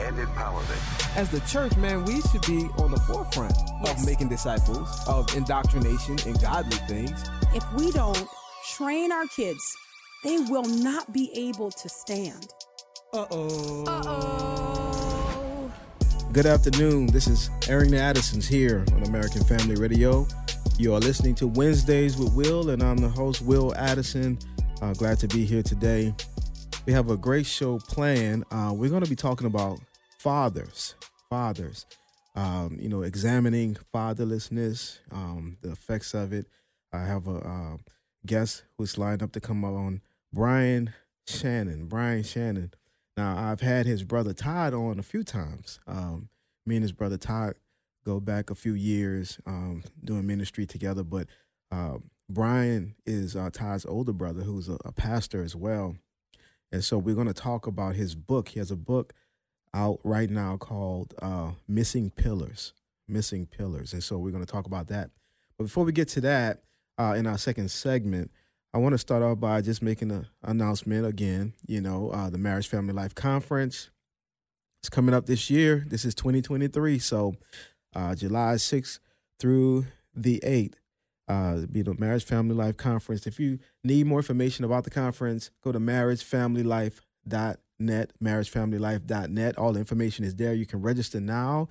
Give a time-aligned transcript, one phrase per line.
[0.00, 1.16] and empowerment.
[1.16, 3.54] As the church, man, we should be on the forefront
[3.84, 4.00] Yes.
[4.00, 7.24] of making disciples, of indoctrination and godly things.
[7.54, 8.26] If we don't
[8.76, 9.62] train our kids,
[10.24, 12.48] they will not be able to stand.
[13.12, 13.84] Uh-oh.
[13.86, 15.72] Uh oh.
[16.32, 17.06] Good afternoon.
[17.06, 20.26] This is Airing the Addisons here on American Family Radio.
[20.78, 24.38] You are listening to Wednesdays with Will, and I'm the host, Will Addison.
[24.82, 26.14] Uh, glad to be here today.
[26.84, 28.44] We have a great show planned.
[28.50, 29.78] Uh, we're going to be talking about
[30.18, 30.94] fathers,
[31.28, 31.86] fathers,
[32.34, 36.46] um, you know, examining fatherlessness, um, the effects of it.
[36.92, 37.76] I have a uh,
[38.26, 40.00] guest who's lined up to come on,
[40.32, 40.92] Brian
[41.26, 41.86] Shannon.
[41.86, 42.72] Brian Shannon.
[43.16, 45.80] Now, I've had his brother Todd on a few times.
[45.86, 46.28] Um,
[46.66, 47.54] me and his brother Todd
[48.04, 51.26] go back a few years um, doing ministry together, but
[51.72, 55.96] uh, Brian is uh, Todd's older brother who's a, a pastor as well.
[56.72, 58.48] And so we're going to talk about his book.
[58.50, 59.14] He has a book
[59.74, 62.72] out right now called uh, Missing Pillars.
[63.08, 63.92] Missing Pillars.
[63.92, 65.10] And so we're going to talk about that.
[65.58, 66.62] But before we get to that,
[66.98, 68.30] uh, in our second segment,
[68.74, 71.54] I want to start off by just making an announcement again.
[71.66, 73.90] You know, uh, the Marriage Family Life Conference
[74.82, 75.84] is coming up this year.
[75.88, 76.98] This is 2023.
[76.98, 77.36] So
[77.94, 78.98] uh, July 6th
[79.38, 80.74] through the 8th,
[81.28, 83.26] uh, be the Marriage Family Life Conference.
[83.26, 85.80] If you need more information about the conference, go to
[87.80, 89.58] marriagefamilylife.net, marriagefamilylife.net.
[89.58, 90.54] All the information is there.
[90.54, 91.68] You can register now.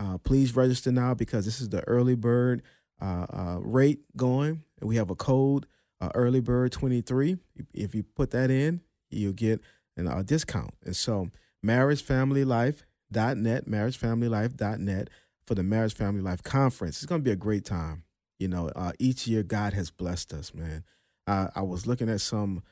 [0.00, 2.62] Uh, please register now because this is the early bird
[3.00, 4.62] uh, uh, rate going.
[4.80, 5.66] We have a code,
[6.00, 7.36] uh, early bird 23.
[7.74, 9.60] If you put that in, you'll get
[9.96, 10.74] a discount.
[10.84, 11.30] And so,
[11.64, 15.10] marriagefamilylife.net, marriagefamilylife.net
[15.46, 16.98] for the Marriage Family Life Conference.
[16.98, 18.04] It's going to be a great time.
[18.38, 20.84] You know, uh, each year God has blessed us, man.
[21.26, 22.62] Uh, I was looking at some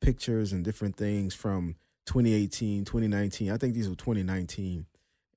[0.00, 1.76] pictures and different things from
[2.08, 3.50] 2018, 2019.
[3.50, 4.86] I think these were 2019.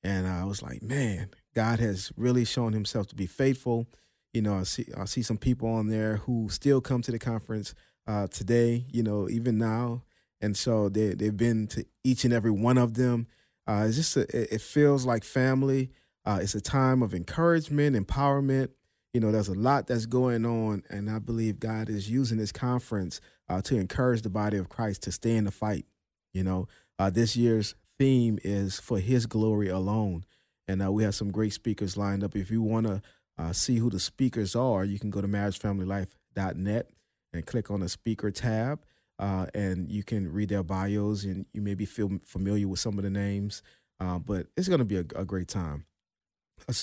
[0.04, 3.88] And I was like, man, God has really shown himself to be faithful.
[4.34, 7.20] You know, I see I see some people on there who still come to the
[7.20, 7.76] conference
[8.08, 10.04] uh, today, you know, even now.
[10.40, 13.28] And so they, they've been to each and every one of them.
[13.68, 15.92] Uh, it's just, a, it feels like family.
[16.26, 18.70] Uh, it's a time of encouragement, empowerment.
[19.14, 20.84] You know, there's a lot that's going on.
[20.90, 25.04] And I believe God is using this conference uh, to encourage the body of Christ
[25.04, 25.86] to stay in the fight.
[26.34, 30.26] You know, uh, this year's theme is for his glory alone.
[30.68, 32.36] And uh, we have some great speakers lined up.
[32.36, 33.02] If you want to
[33.38, 36.90] uh, see who the speakers are, you can go to marriagefamilylife.net
[37.34, 38.84] and click on the speaker tab.
[39.20, 43.04] Uh, and you can read their bios and you maybe feel familiar with some of
[43.04, 43.62] the names.
[44.00, 45.86] Uh, but it's going to be a, a great time.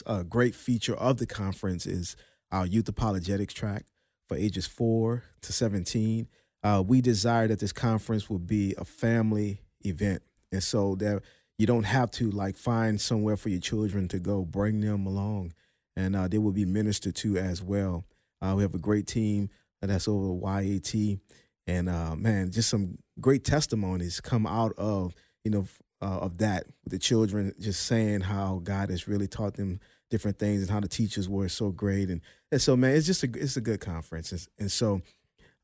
[0.06, 2.16] A great feature of the conference is
[2.50, 3.86] our youth apologetics track
[4.28, 6.28] for ages 4 to 17.
[6.62, 10.22] Uh, we desire that this conference will be a family event.
[10.50, 11.22] And so that
[11.58, 15.52] you don't have to like find somewhere for your children to go, bring them along.
[15.96, 18.04] And uh, they will be ministered to as well.
[18.40, 19.50] Uh, we have a great team
[19.82, 21.18] that's over at YAT.
[21.66, 25.14] And uh, man, just some great testimonies come out of,
[25.44, 25.66] you know,
[26.00, 29.80] uh, of that with the children just saying how God has really taught them
[30.10, 32.08] different things and how the teachers were so great.
[32.08, 32.20] And,
[32.50, 34.32] and so, man, it's just a, it's a good conference.
[34.32, 35.02] And, and so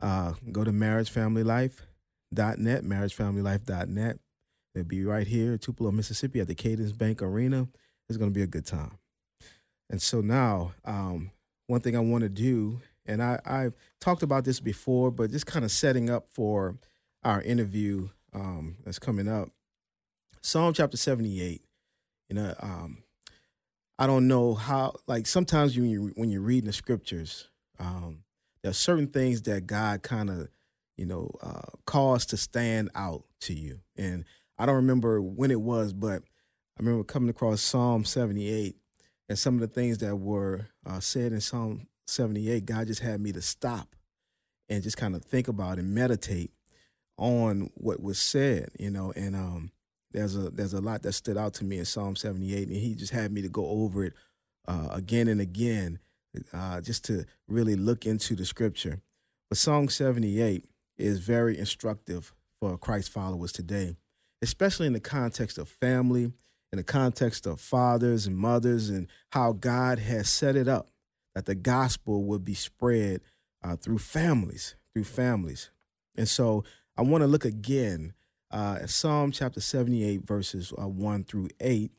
[0.00, 4.18] uh, go to marriagefamilylife.net, marriagefamilylife.net.
[4.74, 7.68] It'll be right here Tupelo, Mississippi at the Cadence Bank Arena.
[8.08, 8.98] It's going to be a good time.
[9.88, 11.30] And so now, um,
[11.66, 15.46] one thing I want to do, and I, I've talked about this before, but just
[15.46, 16.76] kind of setting up for
[17.22, 19.48] our interview um, that's coming up.
[20.42, 21.62] Psalm chapter 78.
[22.28, 23.04] You know, um,
[23.98, 27.48] I don't know how, like sometimes when, you, when you're reading the scriptures,
[27.78, 28.23] um,
[28.64, 30.48] there are certain things that God kind of,
[30.96, 33.80] you know, uh, cause to stand out to you.
[33.94, 34.24] And
[34.56, 38.74] I don't remember when it was, but I remember coming across Psalm 78
[39.28, 42.64] and some of the things that were uh, said in Psalm 78.
[42.64, 43.94] God just had me to stop
[44.70, 46.50] and just kind of think about and meditate
[47.18, 49.12] on what was said, you know.
[49.14, 49.72] And um,
[50.10, 52.94] there's a there's a lot that stood out to me in Psalm 78, and He
[52.94, 54.14] just had me to go over it
[54.66, 55.98] uh, again and again,
[56.52, 59.00] uh, just to really look into the Scripture.
[59.48, 60.64] But Psalm 78
[60.96, 63.96] is very instructive for Christ followers today,
[64.42, 66.32] especially in the context of family,
[66.72, 70.88] in the context of fathers and mothers, and how God has set it up
[71.34, 73.20] that the gospel would be spread
[73.62, 75.70] uh, through families, through families.
[76.16, 76.64] And so
[76.96, 78.14] I want to look again
[78.50, 81.90] uh, at Psalm chapter 78, verses uh, 1 through 8.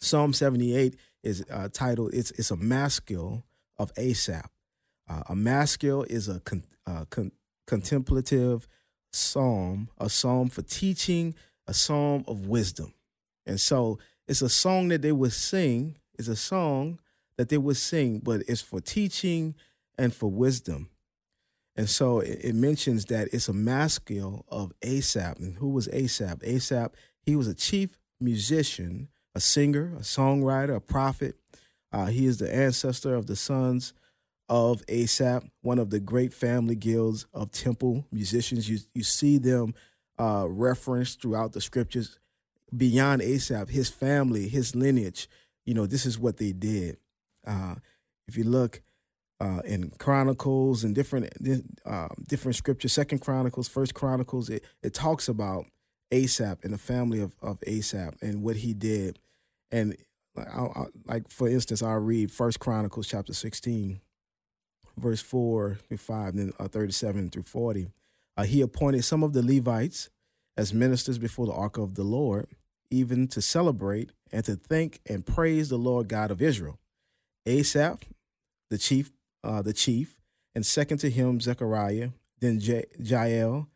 [0.00, 3.44] Psalm 78 is uh, titled, it's, it's a maskil
[3.78, 4.50] of Asaph.
[5.08, 7.32] Uh, a maskil is a con, uh, con,
[7.66, 8.68] contemplative
[9.12, 11.34] psalm, a psalm for teaching,
[11.66, 12.94] a psalm of wisdom.
[13.46, 16.98] And so it's a song that they would sing, it's a song
[17.36, 19.54] that they would sing, but it's for teaching
[19.96, 20.90] and for wisdom.
[21.76, 25.38] And so it, it mentions that it's a maskil of Asaph.
[25.38, 26.42] And who was Asaph?
[26.42, 26.92] Asaph,
[27.22, 31.36] he was a chief musician, a singer, a songwriter, a prophet.
[31.92, 33.94] Uh, he is the ancestor of the sons
[34.48, 38.68] of Asaph, one of the great family guilds of temple musicians.
[38.68, 39.74] You, you see them
[40.18, 42.18] uh, referenced throughout the scriptures.
[42.76, 45.28] Beyond Asaph, his family, his lineage,
[45.64, 46.96] you know, this is what they did.
[47.46, 47.76] Uh,
[48.26, 48.82] if you look
[49.40, 51.32] uh, in Chronicles and different
[51.86, 55.66] uh, different scriptures, Second Chronicles, First Chronicles, it, it talks about
[56.10, 59.20] Asaph and the family of, of Asaph and what he did.
[59.70, 59.96] And
[60.36, 64.00] I, I, like for instance, I'll read First Chronicles chapter sixteen,
[64.96, 67.88] verse four through five, then uh, thirty-seven through forty.
[68.36, 70.10] Uh, he appointed some of the Levites
[70.56, 72.46] as ministers before the ark of the Lord,
[72.90, 76.78] even to celebrate and to thank and praise the Lord God of Israel.
[77.46, 78.04] Asaph,
[78.70, 79.10] the chief,
[79.42, 80.16] uh, the chief,
[80.54, 82.10] and second to him Zechariah,
[82.40, 83.68] then J- Jael,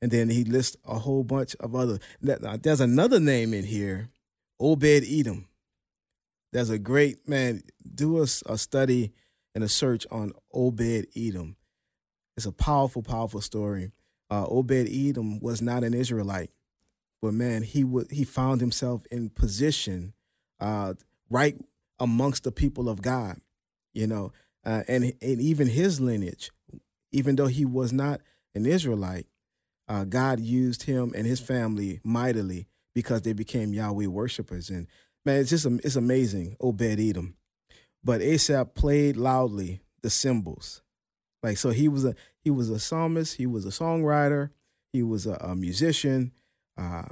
[0.00, 1.98] and then he lists a whole bunch of other.
[2.20, 4.10] There's another name in here,
[4.60, 5.48] Obed Edom.
[6.52, 7.62] There's a great man.
[7.94, 9.12] Do a, a study
[9.54, 11.56] and a search on Obed Edom.
[12.36, 13.90] It's a powerful, powerful story.
[14.30, 16.50] Uh, Obed Edom was not an Israelite,
[17.20, 20.12] but man, he would he found himself in position
[20.60, 20.94] uh,
[21.30, 21.56] right
[21.98, 23.40] amongst the people of God,
[23.92, 24.32] you know,
[24.64, 26.50] uh, and and even his lineage,
[27.10, 28.20] even though he was not
[28.54, 29.26] an Israelite,
[29.88, 32.66] uh, God used him and his family mightily
[32.98, 34.70] because they became Yahweh worshipers.
[34.70, 34.88] And
[35.24, 37.36] man, it's just it's amazing, Obed Edom.
[38.02, 40.82] But Asaph played loudly the cymbals,
[41.40, 44.50] like so he was a he was a psalmist, he was a songwriter,
[44.92, 46.32] he was a, a musician,
[46.76, 47.04] uh,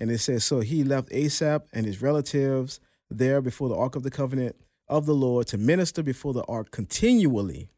[0.00, 4.02] and it says so he left Asaph and his relatives there before the ark of
[4.02, 4.56] the covenant
[4.88, 7.68] of the Lord to minister before the ark continually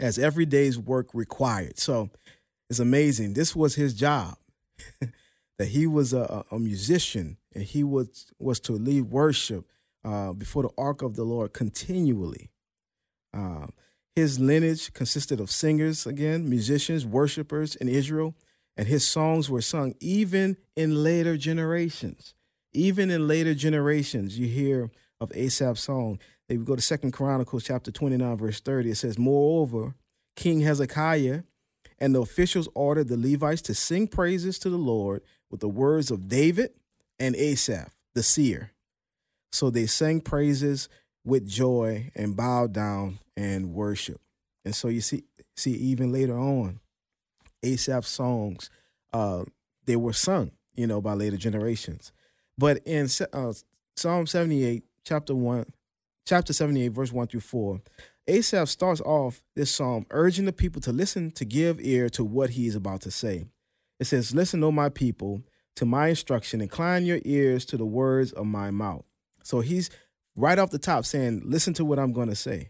[0.00, 1.78] as every day's work required.
[1.78, 2.10] So
[2.68, 3.34] it's amazing.
[3.34, 4.38] This was his job.
[5.58, 9.66] that he was a, a, musician and he was was to lead worship
[10.04, 12.50] uh, before the ark of the Lord continually.
[13.34, 13.66] Uh,
[14.14, 18.34] his lineage consisted of singers, again, musicians, worshipers in Israel,
[18.76, 22.34] and his songs were sung even in later generations.
[22.72, 24.90] Even in later generations, you hear
[25.20, 26.18] of Asaph's song.
[26.48, 28.90] They go to Second Chronicles chapter 29, verse 30.
[28.90, 29.94] It says, Moreover,
[30.36, 31.42] King Hezekiah
[31.98, 36.10] and the officials ordered the Levites to sing praises to the Lord with the words
[36.10, 36.70] of David
[37.18, 38.72] and Asaph, the seer.
[39.52, 40.88] So they sang praises
[41.24, 44.20] with joy and bowed down and worship.
[44.64, 45.24] And so you see,
[45.56, 46.80] see even later on,
[47.62, 48.70] Asaph's songs,
[49.12, 49.44] uh,
[49.86, 52.12] they were sung, you know, by later generations.
[52.56, 53.52] But in uh,
[53.96, 55.66] Psalm 78, chapter 1,
[56.26, 57.80] chapter 78, verse 1 through 4,
[58.26, 62.50] Asaph starts off this psalm urging the people to listen, to give ear to what
[62.50, 63.46] he is about to say.
[64.00, 65.42] It says, Listen, O my people,
[65.76, 69.04] to my instruction, incline your ears to the words of my mouth.
[69.42, 69.90] So he's
[70.36, 72.68] right off the top saying, Listen to what I'm going to say.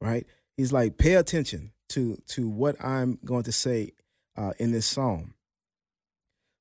[0.00, 0.26] Right?
[0.56, 3.92] He's like, Pay attention to, to what I'm going to say
[4.36, 5.34] uh, in this psalm.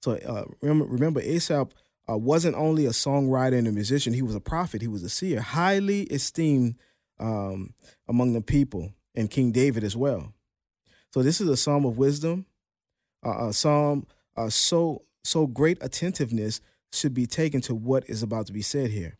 [0.01, 1.73] So uh, remember, remember, Asaph
[2.09, 5.09] uh, wasn't only a songwriter and a musician, he was a prophet, he was a
[5.09, 6.75] seer, highly esteemed
[7.19, 7.73] um,
[8.07, 10.33] among the people, and King David as well.
[11.13, 12.45] So this is a psalm of wisdom,
[13.23, 14.05] uh, psalm
[14.37, 16.61] uh, so so great attentiveness
[16.91, 19.17] should be taken to what is about to be said here.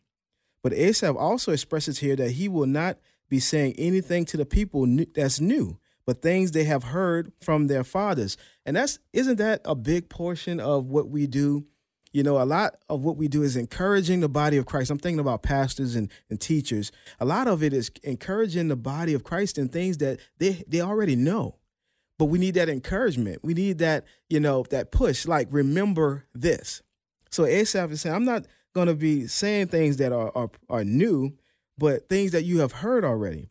[0.62, 4.86] But Asaph also expresses here that he will not be saying anything to the people
[5.14, 8.36] that's new, but things they have heard from their fathers.
[8.66, 11.66] And that's isn't that a big portion of what we do
[12.12, 14.90] you know, a lot of what we do is encouraging the body of Christ.
[14.90, 16.90] I'm thinking about pastors and, and teachers.
[17.20, 20.80] A lot of it is encouraging the body of Christ in things that they, they
[20.80, 21.56] already know.
[22.20, 23.38] But we need that encouragement.
[23.42, 26.82] We need that, you know, that push, like, remember this.
[27.30, 30.84] So Asaph is saying, I'm not going to be saying things that are, are, are
[30.84, 31.32] new,
[31.78, 33.48] but things that you have heard already.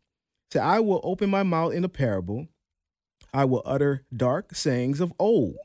[0.51, 2.47] So I will open my mouth in a parable.
[3.33, 5.55] I will utter dark sayings of old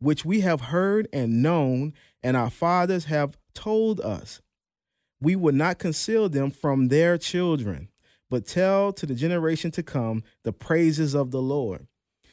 [0.00, 4.40] which we have heard and known, and our fathers have told us.
[5.20, 7.88] We will not conceal them from their children,
[8.28, 11.86] but tell to the generation to come the praises of the Lord.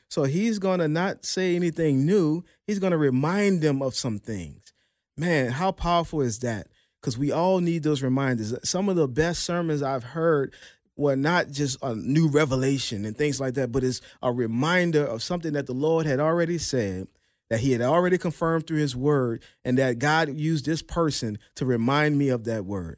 [0.09, 2.43] So he's going to not say anything new.
[2.67, 4.74] He's going to remind them of some things.
[5.17, 6.67] Man, how powerful is that?
[7.01, 8.53] Because we all need those reminders.
[8.67, 10.53] Some of the best sermons I've heard
[10.97, 15.21] were not just a new revelation and things like that, but it's a reminder of
[15.21, 17.07] something that the Lord had already said,
[17.50, 21.65] that He had already confirmed through His word, and that God used this person to
[21.65, 22.97] remind me of that word.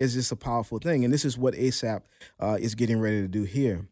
[0.00, 1.04] It's just a powerful thing.
[1.04, 2.02] And this is what Asaph
[2.40, 3.88] uh, is getting ready to do here.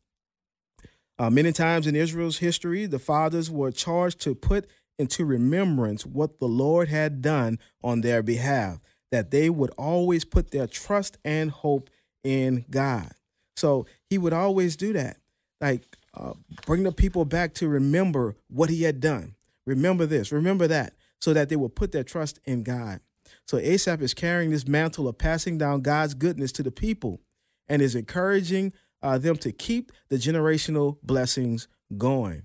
[1.23, 6.41] Uh, many times in Israel's history, the fathers were charged to put into remembrance what
[6.41, 8.81] the Lord had done on their behalf,
[9.13, 11.91] that they would always put their trust and hope
[12.25, 13.13] in God.
[13.55, 15.19] So he would always do that,
[15.61, 16.33] like uh,
[16.67, 19.37] bring the people back to remember what he had done.
[19.65, 22.99] Remember this, remember that, so that they will put their trust in God.
[23.47, 27.21] So Asaph is carrying this mantle of passing down God's goodness to the people
[27.69, 31.69] and is encouraging uh, them to keep the generational blessings
[31.99, 32.45] going.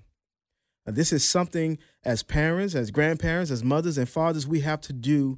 [0.85, 4.93] Now, this is something as parents, as grandparents, as mothers and fathers, we have to
[4.93, 5.37] do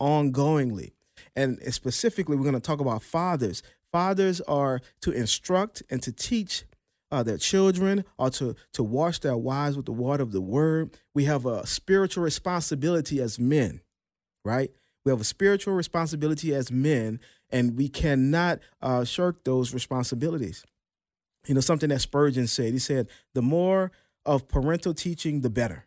[0.00, 0.92] ongoingly.
[1.34, 3.62] And specifically, we're going to talk about fathers.
[3.92, 6.64] Fathers are to instruct and to teach
[7.10, 10.96] uh, their children or to, to wash their wives with the water of the word.
[11.14, 13.80] We have a spiritual responsibility as men,
[14.44, 14.70] right?
[15.04, 17.20] We have a spiritual responsibility as men,
[17.52, 20.64] and we cannot uh, shirk those responsibilities.
[21.46, 23.92] You know, something that Spurgeon said, he said, the more
[24.26, 25.86] of parental teaching, the better.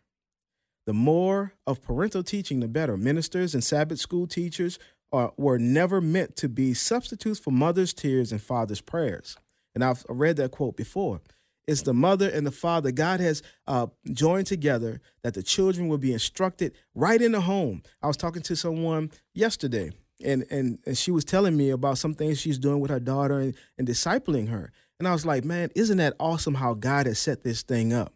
[0.86, 2.96] The more of parental teaching, the better.
[2.96, 4.78] Ministers and Sabbath school teachers
[5.12, 9.36] are, were never meant to be substitutes for mother's tears and father's prayers.
[9.74, 11.20] And I've read that quote before.
[11.66, 12.92] It's the mother and the father.
[12.92, 17.82] God has uh, joined together that the children will be instructed right in the home.
[18.02, 19.92] I was talking to someone yesterday,
[20.24, 23.38] and and, and she was telling me about some things she's doing with her daughter
[23.38, 24.72] and, and discipling her.
[24.98, 28.14] And I was like, man, isn't that awesome how God has set this thing up?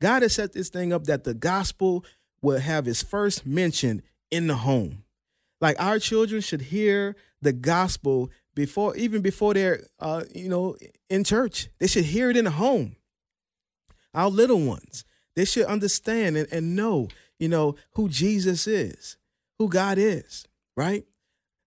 [0.00, 2.04] God has set this thing up that the gospel
[2.40, 5.04] will have its first mention in the home.
[5.60, 10.76] Like our children should hear the gospel before even before they're uh, you know
[11.08, 12.96] in church they should hear it in the home
[14.14, 15.04] our little ones
[15.36, 19.16] they should understand and, and know you know who jesus is
[19.58, 21.04] who god is right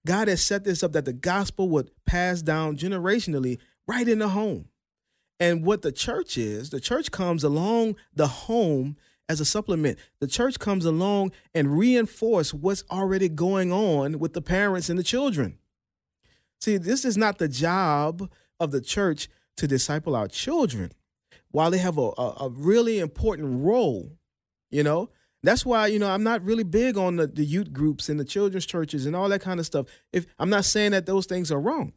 [0.06, 4.30] god has set this up that the gospel would pass down generationally right in the
[4.30, 4.70] home.
[5.40, 8.98] And what the church is the church comes along the home
[9.30, 9.98] as a supplement.
[10.20, 15.04] The church comes along and reinforce what's already going on with the parents and the
[15.04, 15.58] children.
[16.62, 18.30] See, this is not the job
[18.60, 20.92] of the church to disciple our children.
[21.52, 24.18] While they have a, a, a really important role,
[24.72, 25.10] you know,
[25.44, 28.26] that's why you know I'm not really big on the, the youth groups and the
[28.26, 29.88] children's churches and all that kind of stuff.
[30.12, 31.94] If I'm not saying that those things are wrong,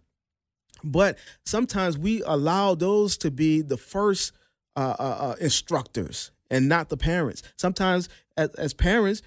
[0.83, 4.33] but sometimes we allow those to be the first
[4.75, 7.43] uh, uh, uh, instructors and not the parents.
[7.57, 9.23] Sometimes as, as, parents,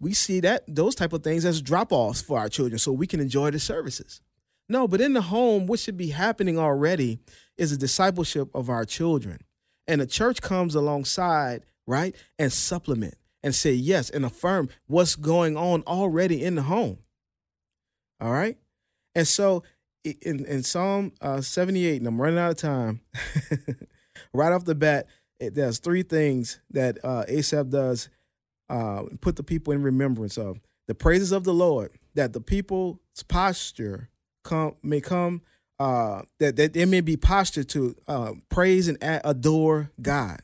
[0.00, 3.06] we see that those type of things as drop offs for our children, so we
[3.06, 4.20] can enjoy the services.
[4.68, 7.18] No, but in the home, what should be happening already
[7.58, 9.40] is a discipleship of our children.
[9.86, 13.14] And the church comes alongside, right, and supplement
[13.44, 16.98] and say yes and affirm what's going on already in the home.
[18.20, 18.56] All right.
[19.14, 19.62] And so
[20.02, 23.02] in, in Psalm uh, 78, and I'm running out of time,
[24.32, 25.06] right off the bat,
[25.38, 28.08] it, there's three things that uh, Asaph does
[28.70, 30.58] uh, put the people in remembrance of
[30.88, 32.98] the praises of the Lord, that the people's
[33.28, 34.08] posture
[34.42, 35.42] come may come
[35.78, 40.40] uh, that that there may be posture to uh, praise and adore God.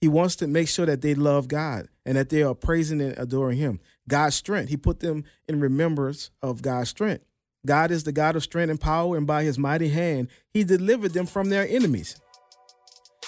[0.00, 3.18] He wants to make sure that they love God and that they are praising and
[3.18, 3.80] adoring Him.
[4.08, 4.70] God's strength.
[4.70, 7.24] He put them in remembrance of God's strength.
[7.66, 11.12] God is the God of strength and power, and by His mighty hand, He delivered
[11.12, 12.18] them from their enemies.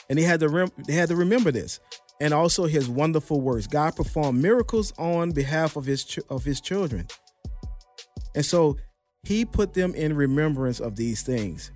[0.09, 1.81] And they had to rem- they had to remember this,
[2.19, 3.67] and also His wonderful works.
[3.67, 7.09] God performed miracles on behalf of His ch- of His children,
[8.35, 8.79] and so
[9.25, 11.71] he put them in remembrance of these things.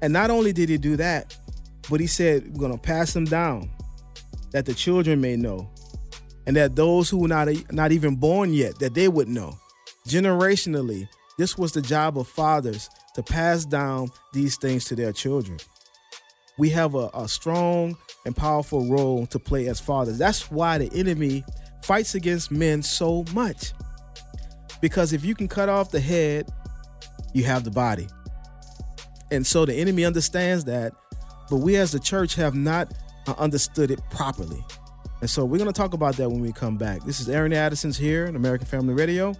[0.00, 1.36] And not only did he do that,
[1.90, 3.70] but he said, We're going to pass them down
[4.52, 5.70] that the children may know,
[6.48, 9.56] and that those who were not, not even born yet, that they would know.
[10.08, 11.06] Generationally,
[11.38, 15.58] this was the job of fathers to pass down these things to their children.
[16.58, 20.18] We have a, a strong and powerful role to play as fathers.
[20.18, 21.44] That's why the enemy
[21.84, 23.72] fights against men so much.
[24.80, 26.50] Because if you can cut off the head
[27.34, 28.08] you have the body.
[29.30, 30.92] And so the enemy understands that,
[31.50, 32.92] but we as the church have not
[33.26, 34.64] uh, understood it properly.
[35.20, 37.02] And so we're going to talk about that when we come back.
[37.04, 39.34] This is Airing Addison's here in American Family Radio.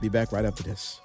[0.00, 1.00] Be back right after this.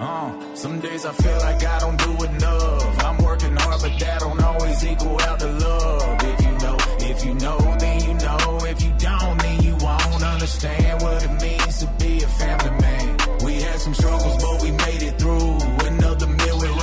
[0.00, 3.04] Uh, some days I feel like I don't do enough.
[3.04, 6.18] I'm working hard, but that don't always equal out the love.
[6.24, 8.58] If you know, if you know, then you know.
[8.64, 13.16] If you don't, then you won't understand what it means to be a family man.
[13.44, 15.71] We had some struggles, but we made it through.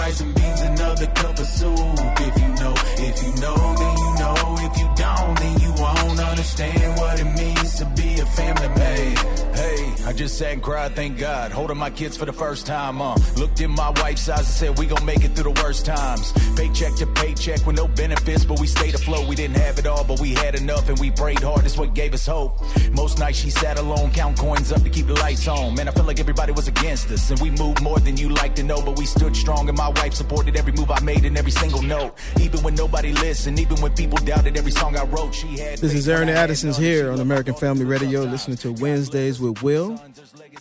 [0.10, 1.78] Rice and beans, another cup of soup.
[1.78, 4.36] If you know, if you know, then know.
[4.60, 9.16] If you don't, then you won't understand what it means to be a family man.
[9.56, 11.52] Hey, I just sat and cried, thank God.
[11.52, 13.18] Holding my kids for the first time, uh.
[13.36, 16.32] Looked in my wife's eyes and said, we gon' make it through the worst times.
[16.56, 19.28] Paycheck to paycheck with no benefits, but we stayed afloat.
[19.28, 21.64] We didn't have it all, but we had enough and we prayed hard.
[21.64, 22.60] That's what gave us hope.
[22.92, 25.76] Most nights she sat alone, count coins up to keep the lights on.
[25.76, 27.30] Man, I felt like everybody was against us.
[27.30, 29.90] And we moved more than you like to know, but we stood strong and my
[29.90, 32.14] wife supported every move I made and every single note.
[32.40, 35.80] Even when nobody listened, even when people doubted every song I wrote, she had.
[35.80, 40.00] This is Airing Addison's here on American Family Radio, listening to Wednesdays with Will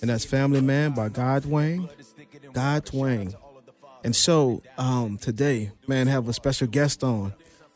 [0.00, 1.88] and that's Family Man by God Dwayne.
[2.52, 3.34] God Dwayne.
[4.04, 7.34] And so um, today, man, have a special guest on.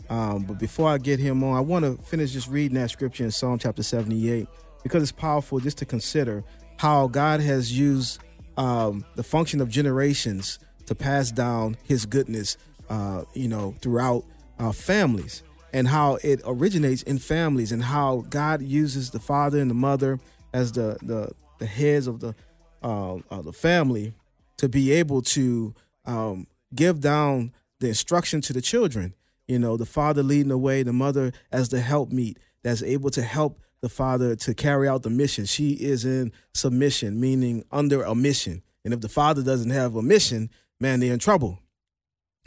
[0.08, 3.24] Um, but before I get him on, I want to finish just reading that scripture
[3.24, 4.46] in Psalm chapter 78
[4.82, 6.44] because it's powerful just to consider
[6.76, 8.20] how God has used
[8.56, 12.56] um, the function of generations to pass down His goodness,
[12.88, 14.24] uh, you know, throughout
[14.58, 19.70] uh, families, and how it originates in families, and how God uses the father and
[19.70, 20.18] the mother
[20.52, 22.34] as the the the heads of the
[22.82, 24.12] uh, the family
[24.58, 25.74] to be able to
[26.04, 29.14] um, give down the instruction to the children.
[29.48, 33.22] You know, the father leading the way, the mother as the helpmeet that's able to
[33.22, 35.44] help the father to carry out the mission.
[35.44, 38.62] She is in submission, meaning under a mission.
[38.84, 40.50] And if the father doesn't have a mission,
[40.80, 41.58] man, they're in trouble.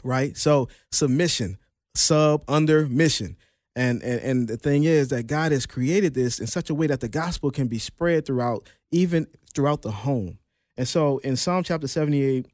[0.02, 0.36] Right?
[0.36, 1.58] So submission,
[1.96, 3.36] sub, under, mission.
[3.74, 6.86] And, and and the thing is that God has created this in such a way
[6.86, 10.38] that the gospel can be spread throughout, even throughout the home.
[10.78, 12.46] And so in Psalm chapter 78,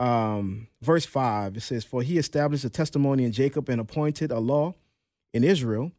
[0.00, 4.38] um, verse 5, it says, For he established a testimony in Jacob and appointed a
[4.38, 4.74] law
[5.32, 5.92] in Israel,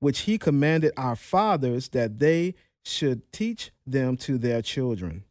[0.00, 5.24] which he commanded our fathers that they should teach them to their children.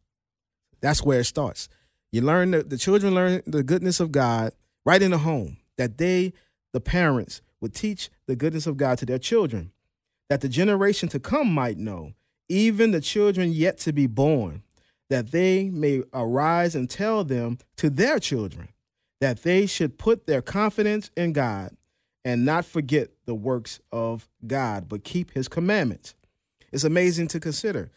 [0.80, 1.68] That's where it starts.
[2.12, 4.52] You learn the, the children learn the goodness of God
[4.84, 6.32] right in the home, that they,
[6.72, 9.72] the parents, would teach the goodness of God to their children,
[10.28, 12.12] that the generation to come might know,
[12.48, 14.62] even the children yet to be born,
[15.08, 18.68] that they may arise and tell them to their children,
[19.20, 21.76] that they should put their confidence in God
[22.24, 26.14] and not forget the works of God, but keep his commandments.
[26.72, 27.90] It's amazing to consider.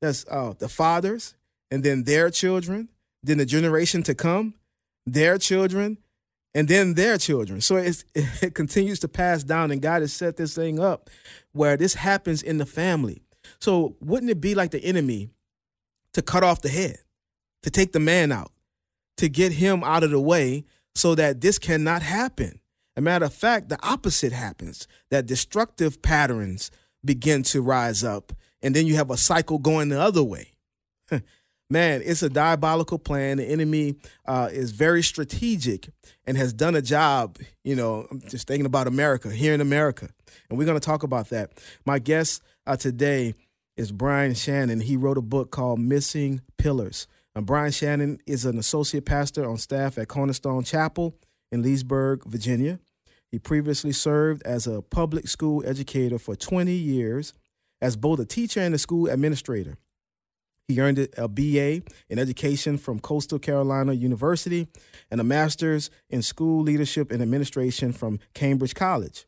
[0.00, 1.34] That's uh, the fathers,
[1.70, 2.88] and then their children,
[3.22, 4.54] then the generation to come,
[5.06, 5.98] their children,
[6.54, 7.60] and then their children.
[7.60, 7.76] So
[8.14, 11.10] it continues to pass down, and God has set this thing up
[11.52, 13.22] where this happens in the family.
[13.60, 15.30] So wouldn't it be like the enemy
[16.12, 16.98] to cut off the head,
[17.62, 18.52] to take the man out,
[19.18, 20.64] to get him out of the way
[20.94, 22.60] so that this cannot happen?
[22.96, 26.70] A matter of fact, the opposite happens that destructive patterns
[27.04, 30.52] begin to rise up, and then you have a cycle going the other way.
[31.74, 33.38] man, it's a diabolical plan.
[33.38, 35.88] The enemy uh, is very strategic
[36.24, 37.36] and has done a job.
[37.64, 40.08] You know, I'm just thinking about America, here in America.
[40.48, 41.50] And we're going to talk about that.
[41.84, 43.34] My guest uh, today
[43.76, 44.80] is Brian Shannon.
[44.80, 47.08] He wrote a book called Missing Pillars.
[47.34, 51.16] And Brian Shannon is an associate pastor on staff at Cornerstone Chapel
[51.50, 52.78] in Leesburg, Virginia.
[53.32, 57.32] He previously served as a public school educator for 20 years
[57.82, 59.76] as both a teacher and a school administrator.
[60.66, 64.66] He earned a BA in education from Coastal Carolina University
[65.10, 69.26] and a master's in school leadership and administration from Cambridge College.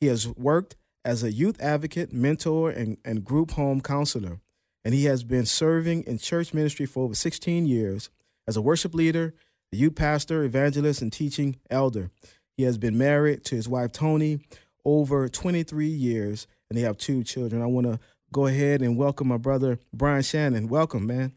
[0.00, 4.40] He has worked as a youth advocate, mentor, and, and group home counselor,
[4.84, 8.10] and he has been serving in church ministry for over 16 years
[8.48, 9.34] as a worship leader,
[9.72, 12.10] a youth pastor, evangelist, and teaching elder.
[12.56, 14.40] He has been married to his wife, Tony,
[14.84, 17.62] over 23 years, and they have two children.
[17.62, 17.98] I want to
[18.34, 20.68] go ahead and welcome my brother Brian Shannon.
[20.68, 21.32] Welcome, man.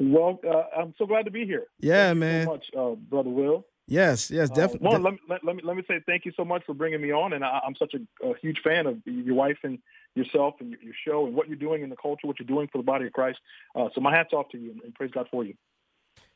[0.00, 1.66] Well, uh, I'm so glad to be here.
[1.78, 2.46] Yeah, thank man.
[2.46, 3.66] so much, uh, brother Will.
[3.86, 4.88] Yes, yes, definitely.
[4.88, 7.00] Uh, let, me, let, let, me let me say thank you so much for bringing
[7.02, 9.78] me on, and I, am such a, a, huge fan of your wife and
[10.14, 12.68] yourself and your, your, show and what you're doing in the culture, what you're doing
[12.70, 13.38] for the body of Christ.
[13.74, 15.54] Uh, so my hats off to you, and, and praise God for you.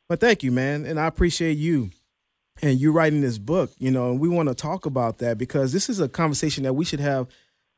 [0.09, 1.90] Well, thank you, man, and I appreciate you
[2.62, 3.71] and you writing this book.
[3.79, 6.75] You know, and we want to talk about that because this is a conversation that
[6.75, 7.29] we should have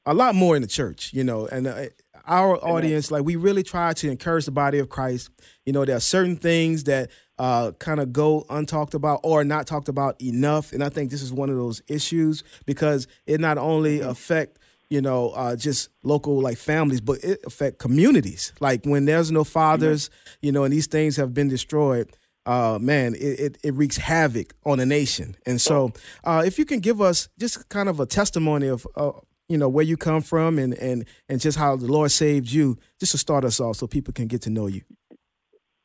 [0.07, 1.87] a lot more in the church, you know, and uh,
[2.27, 5.31] our audience, like we really try to encourage the body of Christ.
[5.67, 9.67] You know, there are certain things that uh, kind of go untalked about or not
[9.67, 13.59] talked about enough, and I think this is one of those issues because it not
[13.59, 14.09] only mm-hmm.
[14.09, 14.59] affect
[14.90, 18.53] you know uh, just local like families, but it affect communities.
[18.61, 22.11] Like when there's no fathers, you know, and these things have been destroyed.
[22.47, 25.35] uh, man, it, it, it, wreaks havoc on a nation.
[25.47, 25.93] And so,
[26.25, 29.12] uh, if you can give us just kind of a testimony of, uh,
[29.48, 32.78] you know, where you come from and, and, and just how the Lord saved you,
[32.98, 34.83] just to start us off so people can get to know you.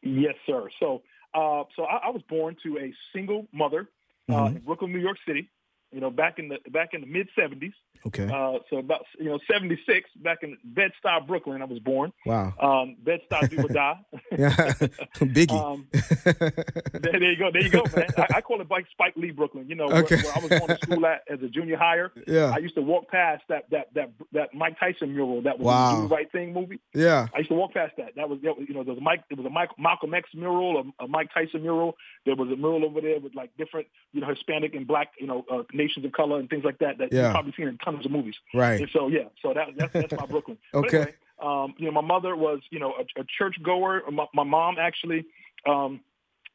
[0.01, 0.67] Yes, sir.
[0.79, 1.01] So,
[1.33, 3.89] uh, so I, I, was born to a single mother
[4.29, 4.57] uh, mm-hmm.
[4.57, 5.49] in Brooklyn, New York City.
[5.91, 7.73] You know, back in the back in the mid '70s.
[8.05, 8.25] Okay.
[8.25, 12.13] Uh, so about you know '76, back in Bed Stuy, Brooklyn, I was born.
[12.25, 12.53] Wow.
[12.59, 13.99] Um, Bed Stuy, do or die.
[14.31, 14.49] yeah,
[15.15, 15.51] Biggie.
[15.51, 17.51] Um, there, there, you go.
[17.51, 18.07] There you go, man.
[18.17, 19.67] I, I call it like Spike Lee, Brooklyn.
[19.67, 20.15] You know, okay.
[20.15, 22.11] where, where, I was going to school at as a junior higher.
[22.25, 22.51] Yeah.
[22.53, 25.95] I used to walk past that that that that Mike Tyson mural that was wow.
[25.95, 26.79] the Do Right Thing movie.
[26.93, 27.27] Yeah.
[27.33, 28.15] I used to walk past that.
[28.15, 30.93] That was you know there was a Mike there was a Mike, Malcolm X mural,
[30.99, 31.95] a, a Mike Tyson mural.
[32.25, 35.27] There was a mural over there with like different you know Hispanic and black you
[35.27, 37.23] know uh, nations of color and things like that that yeah.
[37.23, 38.35] you've probably seen in tons of movies.
[38.53, 38.81] Right.
[38.81, 40.57] And so yeah, so that that's that's my Brooklyn.
[40.73, 40.97] okay.
[40.97, 44.03] Anyway, um, you know, my mother was you know a, a church goer.
[44.11, 45.25] My, my mom actually,
[45.65, 46.01] um,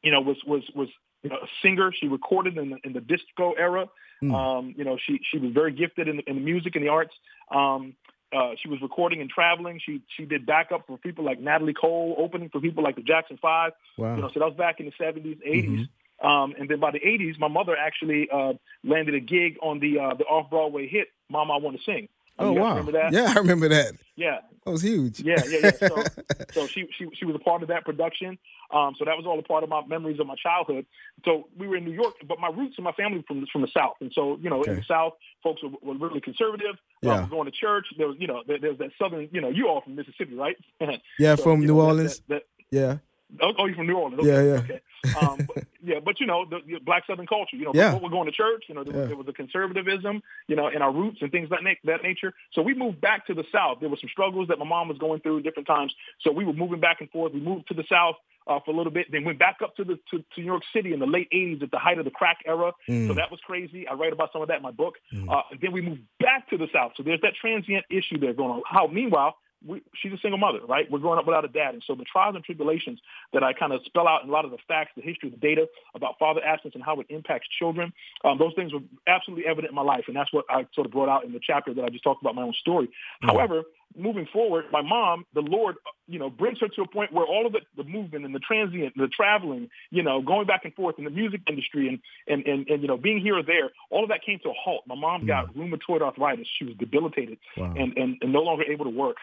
[0.01, 0.89] you know, was was was
[1.23, 1.91] you know, a singer.
[1.99, 3.89] She recorded in the, in the disco era.
[4.23, 4.33] Mm.
[4.33, 6.89] Um, you know, she she was very gifted in the, in the music and the
[6.89, 7.13] arts.
[7.51, 7.95] Um,
[8.35, 9.79] uh, she was recording and traveling.
[9.83, 13.39] She she did backup for people like Natalie Cole, opening for people like the Jackson
[13.41, 13.71] Five.
[13.97, 14.15] Wow.
[14.15, 15.83] You know, so that was back in the seventies, 80s mm-hmm.
[16.21, 19.99] Um, and then by the 80s, my mother actually uh, landed a gig on the
[19.99, 22.69] uh, the off Broadway hit "Mama I Want to Sing." Um, oh wow!
[22.69, 23.13] Remember that?
[23.13, 23.93] Yeah, I remember that.
[24.15, 25.19] Yeah, that was huge.
[25.21, 25.87] Yeah, yeah, yeah.
[25.87, 26.03] So,
[26.51, 28.37] so she she she was a part of that production.
[28.71, 30.85] Um, so that was all a part of my memories of my childhood.
[31.23, 33.69] So we were in New York, but my roots and my family from from the
[33.75, 34.71] South, and so you know, okay.
[34.71, 36.75] in the South, folks were, were really conservative.
[37.01, 37.85] Yeah, um, going to church.
[37.97, 39.29] There was, you know, there, there's that Southern.
[39.31, 40.57] You know, you all from Mississippi, right?
[41.19, 42.21] yeah, so, from New know, Orleans.
[42.27, 42.97] That, that, yeah.
[43.41, 44.19] Oh, oh, you're from New Orleans.
[44.19, 44.29] Okay.
[44.29, 44.59] Yeah, yeah.
[44.59, 44.81] Okay.
[45.19, 47.55] Um, but, yeah, but you know, the, the, black Southern culture.
[47.57, 47.97] You know, yeah.
[47.97, 48.65] we're going to church.
[48.67, 49.05] You know, there, yeah.
[49.07, 50.21] there was a conservatism.
[50.47, 52.33] You know, in our roots and things that na- that nature.
[52.53, 53.79] So we moved back to the South.
[53.79, 55.93] There were some struggles that my mom was going through different times.
[56.21, 57.33] So we were moving back and forth.
[57.33, 58.15] We moved to the South
[58.47, 60.63] uh, for a little bit, then went back up to the to, to, New York
[60.73, 62.71] City in the late '80s at the height of the crack era.
[62.87, 63.07] Mm.
[63.07, 63.87] So that was crazy.
[63.87, 64.95] I write about some of that in my book.
[65.13, 65.31] Mm.
[65.31, 66.93] Uh, then we moved back to the South.
[66.95, 68.61] So there's that transient issue there going on.
[68.65, 70.89] How meanwhile we, she's a single mother, right?
[70.89, 71.73] We're growing up without a dad.
[71.73, 72.99] And so the trials and tribulations
[73.33, 75.37] that I kind of spell out in a lot of the facts, the history, the
[75.37, 79.71] data about father absence and how it impacts children, um, those things were absolutely evident
[79.71, 80.05] in my life.
[80.07, 82.21] And that's what I sort of brought out in the chapter that I just talked
[82.21, 82.87] about my own story.
[82.87, 83.29] Mm-hmm.
[83.29, 83.63] However,
[83.97, 85.75] moving forward, my mom, the Lord,
[86.07, 88.39] you know, brings her to a point where all of it, the movement and the
[88.39, 92.45] transient, the traveling, you know, going back and forth in the music industry and, and,
[92.45, 94.83] and, and you know, being here or there, all of that came to a halt.
[94.87, 95.27] My mom mm-hmm.
[95.27, 96.47] got rheumatoid arthritis.
[96.59, 97.73] She was debilitated wow.
[97.77, 99.17] and, and, and no longer able to work.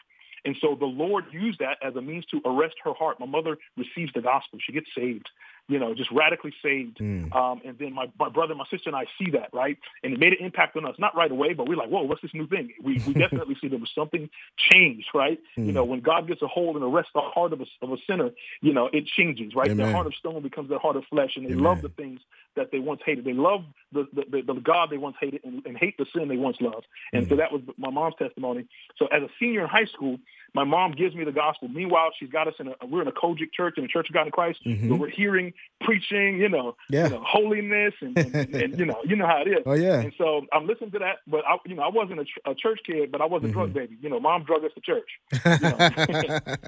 [0.45, 3.21] And so the Lord used that as a means to arrest her heart.
[3.21, 4.59] My mother receives the gospel.
[4.65, 5.29] She gets saved
[5.69, 6.99] you know, just radically saved.
[6.99, 7.35] Mm.
[7.35, 9.79] Um, and then my, my brother, my sister, and I see that, right?
[10.03, 12.23] And it made an impact on us, not right away, but we're like, whoa, what's
[12.23, 12.73] this new thing?
[12.83, 15.39] We, we definitely see there was something changed, right?
[15.57, 15.67] Mm.
[15.67, 17.97] You know, when God gets a hold and arrests the heart of a, of a
[18.07, 19.71] sinner, you know, it changes, right?
[19.71, 19.87] Amen.
[19.87, 21.65] The heart of stone becomes the heart of flesh, and they Amen.
[21.65, 22.21] love the things
[22.57, 23.25] that they once hated.
[23.25, 26.29] They love the, the, the, the God they once hated and, and, hate the sin
[26.29, 26.87] they once loved.
[27.13, 27.29] And mm.
[27.31, 28.67] so that was my mom's testimony.
[28.99, 30.19] So as a senior in high school,
[30.55, 31.69] my mom gives me the gospel.
[31.69, 34.15] Meanwhile, she's got us in a we're in a COGIC church in the Church of
[34.15, 34.61] God in Christ.
[34.65, 34.89] Mm-hmm.
[34.89, 37.05] So we're hearing preaching, you know, yeah.
[37.05, 39.63] you know holiness and, and, and, and, you know you know how it is.
[39.65, 40.01] Oh yeah.
[40.01, 42.55] And so I'm listening to that, but I you know I wasn't a, ch- a
[42.55, 43.53] church kid, but I was a mm-hmm.
[43.53, 43.97] drug baby.
[44.01, 45.09] You know, mom drug us to church.
[45.45, 45.77] You know?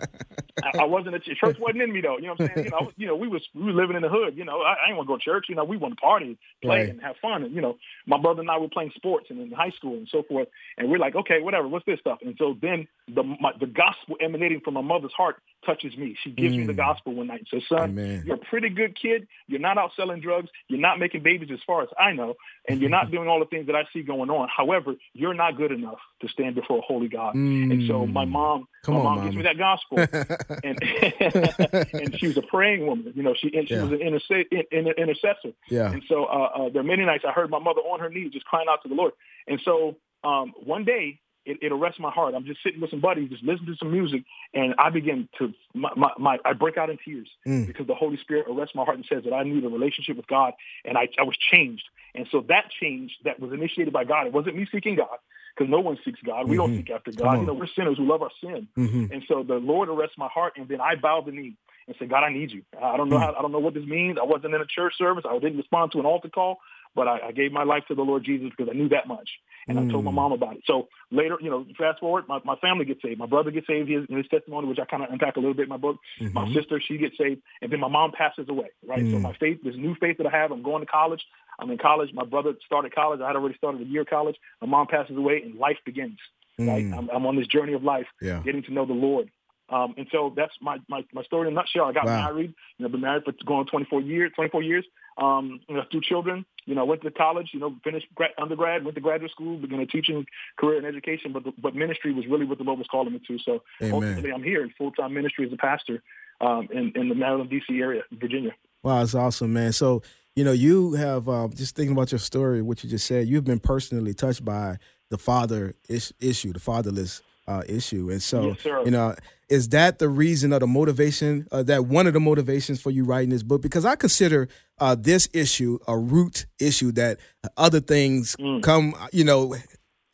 [0.62, 2.16] I, I, wasn't a ch- church wasn't in me though.
[2.16, 2.64] You know what I'm saying?
[2.66, 4.36] You know, was, you know we was we were living in the hood.
[4.36, 5.46] You know, I, I didn't want to go to church.
[5.48, 6.88] You know, we want to party, play, right.
[6.88, 7.42] and have fun.
[7.42, 10.08] And you know, my brother and I were playing sports and in high school and
[10.10, 10.48] so forth.
[10.78, 12.18] And we're like, okay, whatever, what's this stuff?
[12.22, 16.16] And so then the my, the gospel emanating from my mother's heart touches me.
[16.22, 16.58] She gives mm.
[16.58, 16.76] me the mm.
[16.76, 18.22] gospel one night and says, son, Amen.
[18.26, 19.26] you're a pretty good kid.
[19.46, 20.48] You're not out selling drugs.
[20.68, 22.34] You're not making babies as far as I know.
[22.68, 24.48] And you're not doing all the things that I see going on.
[24.54, 27.34] However, you're not good enough to stand before a holy God.
[27.34, 27.70] Mm.
[27.70, 29.30] And so my mom, Come my on, mom mama.
[29.30, 29.98] gives me that gospel.
[30.64, 33.12] and, and she was a praying woman.
[33.16, 33.84] You know, she, and she Yeah.
[33.84, 35.52] was an interse- in, in, intercessor.
[35.68, 35.90] Yeah.
[35.90, 38.32] And so uh, uh, there are many nights I heard my mother on her knees
[38.32, 39.12] just crying out to the Lord.
[39.46, 42.34] And so um, one day it, it arrests my heart.
[42.34, 45.52] I'm just sitting with some buddies, just listening to some music, and I begin to
[45.74, 47.66] my, my, my I break out in tears Mm.
[47.66, 50.26] because the Holy Spirit arrests my heart and says that I need a relationship with
[50.26, 50.52] God,
[50.84, 51.84] and I, I was changed.
[52.14, 55.18] And so that change that was initiated by God, it wasn't me seeking God
[55.56, 56.48] because no one seeks God.
[56.48, 56.76] We don't Mhm.
[56.78, 57.40] seek after God.
[57.40, 58.68] You know, we're sinners who love our sin.
[58.76, 59.10] Mhm.
[59.12, 61.54] And so the Lord arrests my heart, and then I bow the knee
[61.86, 62.62] and say, God, I need you.
[62.80, 63.20] I don't know Mm.
[63.20, 64.16] how, I don't know what this means.
[64.18, 65.24] I wasn't in a church service.
[65.28, 66.60] I didn't respond to an altar call,
[66.94, 69.28] but I, I gave my life to the Lord Jesus because I knew that much.
[69.66, 70.14] And I told my Mm.
[70.14, 70.62] mom about it.
[70.66, 73.18] So later, you know, fast forward, my, my family gets saved.
[73.18, 75.54] My brother gets saved his, in his testimony, which I kind of unpack a little
[75.54, 75.96] bit in my book.
[76.32, 76.54] My Mhm.
[76.54, 77.40] sister, she gets saved.
[77.62, 79.04] And then my mom passes away, right?
[79.10, 79.22] So Mm.
[79.22, 81.24] my faith, this new faith that I have, I'm going to college.
[81.58, 82.12] I'm in college.
[82.12, 83.20] My brother started college.
[83.20, 84.36] I had already started a year of college.
[84.60, 86.18] My mom passes away and life begins,
[86.58, 86.84] right?
[86.84, 86.98] Mm.
[86.98, 88.40] I'm, I'm on this journey of life, Yeah.
[88.44, 89.30] getting to know the Lord.
[89.68, 91.86] Um, and so that's my, my, my story in a nutshell.
[91.86, 92.26] I got wow.
[92.26, 94.84] married, you know, been married for going 24 years, 24 years,
[95.16, 98.84] um, you know, two children, you know, went to college, you know, finished grad, undergrad,
[98.84, 100.26] went to graduate school, began a teaching
[100.58, 103.22] career in education, but, the, but ministry was really what the Lord was calling me
[103.26, 103.38] to.
[103.38, 103.94] So Amen.
[103.94, 106.02] ultimately I'm here in full-time ministry as a pastor,
[106.40, 108.52] um, in, in the Maryland, DC area, Virginia.
[108.82, 108.98] Wow.
[108.98, 109.72] That's awesome, man.
[109.72, 110.02] So,
[110.36, 113.44] you know, you have, uh, just thinking about your story, what you just said, you've
[113.44, 114.78] been personally touched by
[115.10, 118.10] the father is- issue, the fatherless uh, issue.
[118.10, 119.14] And so, yes, you know,
[119.48, 123.04] is that the reason or the motivation, uh, that one of the motivations for you
[123.04, 123.62] writing this book?
[123.62, 127.18] Because I consider uh, this issue a root issue that
[127.56, 128.62] other things mm.
[128.62, 129.54] come, you know,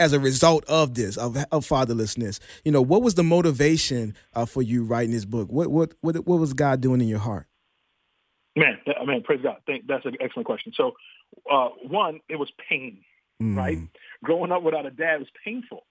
[0.01, 2.41] as a result of this, of, of fatherlessness.
[2.65, 5.53] You know, what was the motivation uh, for you writing this book?
[5.53, 7.47] What, what, what, what was God doing in your heart?
[8.57, 9.59] Man, man, praise God.
[9.67, 10.73] Thank, that's an excellent question.
[10.75, 10.93] So,
[11.51, 13.03] uh, one, it was pain,
[13.41, 13.57] mm.
[13.57, 13.79] right?
[14.25, 15.85] Growing up without a dad was painful.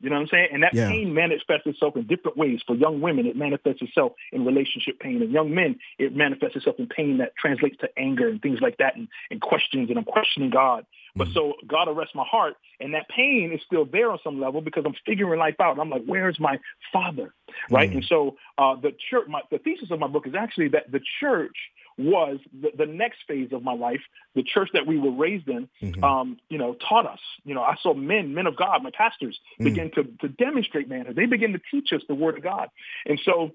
[0.00, 0.48] You know what I'm saying?
[0.52, 0.88] And that yeah.
[0.88, 2.60] pain manifests itself in different ways.
[2.66, 5.20] For young women, it manifests itself in relationship pain.
[5.22, 8.76] And young men, it manifests itself in pain that translates to anger and things like
[8.78, 9.90] that and, and questions.
[9.90, 10.86] And I'm questioning God.
[11.16, 11.34] But mm.
[11.34, 12.54] so God arrests my heart.
[12.80, 15.72] And that pain is still there on some level because I'm figuring life out.
[15.72, 16.58] And I'm like, where's my
[16.92, 17.34] father?
[17.68, 17.90] Right.
[17.90, 17.94] Mm.
[17.94, 21.00] And so uh, the church, my, the thesis of my book is actually that the
[21.20, 21.56] church
[21.98, 24.00] was the, the, next phase of my life.
[24.34, 26.04] The church that we were raised in, mm-hmm.
[26.04, 27.18] um, you know, taught us.
[27.44, 29.64] You know, I saw men, men of God, my pastors, mm.
[29.64, 31.16] begin to, to demonstrate manhood.
[31.16, 32.68] They begin to teach us the word of God.
[33.04, 33.52] And so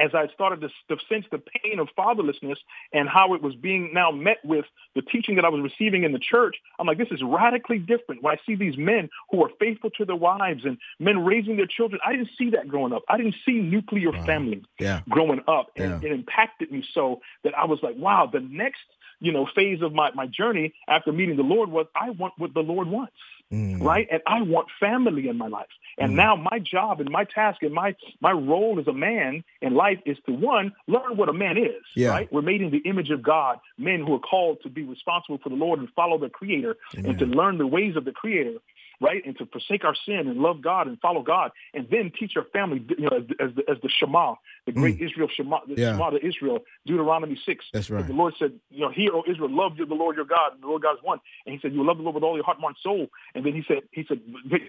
[0.00, 2.56] as I started to, to, sense the pain of fatherlessness
[2.92, 6.12] and how it was being now met with the teaching that I was receiving in
[6.12, 8.22] the church, I'm like, this is radically different.
[8.22, 11.66] When I see these men who are faithful to their wives and men raising their
[11.66, 13.02] children, I didn't see that growing up.
[13.08, 14.24] I didn't see nuclear wow.
[14.24, 15.02] family yeah.
[15.08, 15.70] growing up.
[15.76, 16.08] And yeah.
[16.08, 18.80] it impacted me so that I was like, wow, the next,
[19.20, 22.54] you know, phase of my, my journey after meeting the Lord was I want what
[22.54, 23.12] the Lord wants.
[23.52, 23.82] Mm.
[23.82, 24.06] Right.
[24.10, 25.66] And I want family in my life.
[25.98, 26.16] And mm.
[26.16, 29.98] now my job and my task and my, my role as a man in life
[30.06, 31.82] is to one, learn what a man is.
[31.96, 32.10] Yeah.
[32.10, 32.32] Right.
[32.32, 35.48] We're made in the image of God, men who are called to be responsible for
[35.48, 37.10] the Lord and follow the creator Amen.
[37.10, 38.58] and to learn the ways of the creator
[39.00, 39.24] right?
[39.24, 42.44] And to forsake our sin and love God and follow God, and then teach our
[42.52, 44.34] family, you know, as, as the, as the Shema,
[44.66, 45.06] the great mm.
[45.06, 45.92] Israel Shema, the yeah.
[45.92, 47.64] Shema to Israel, Deuteronomy six.
[47.72, 48.06] That's right.
[48.06, 50.66] The Lord said, you know, hear, O Israel, love the Lord your God, and the
[50.66, 51.20] Lord God is one.
[51.46, 53.06] And He said, you love the Lord with all your heart, mind, soul.
[53.34, 54.20] And then He said, He said,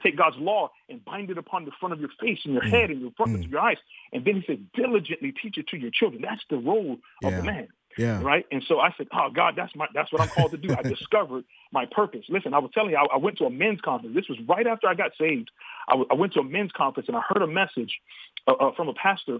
[0.01, 2.69] take God's law and bind it upon the front of your face and your mm.
[2.69, 3.43] head and your front mm.
[3.43, 3.77] of your eyes.
[4.13, 6.21] And then He said, diligently teach it to your children.
[6.21, 7.29] That's the role yeah.
[7.29, 7.67] of the man.
[7.97, 8.21] Yeah.
[8.21, 8.45] Right.
[8.51, 10.73] And so I said, Oh God, that's my that's what I'm called to do.
[10.73, 12.25] I discovered my purpose.
[12.29, 14.15] Listen, I was telling you, I, I, went to a men's conference.
[14.15, 15.51] This was right after I got saved.
[15.87, 17.99] I, w- I went to a men's conference and I heard a message
[18.47, 19.39] uh, uh, from a pastor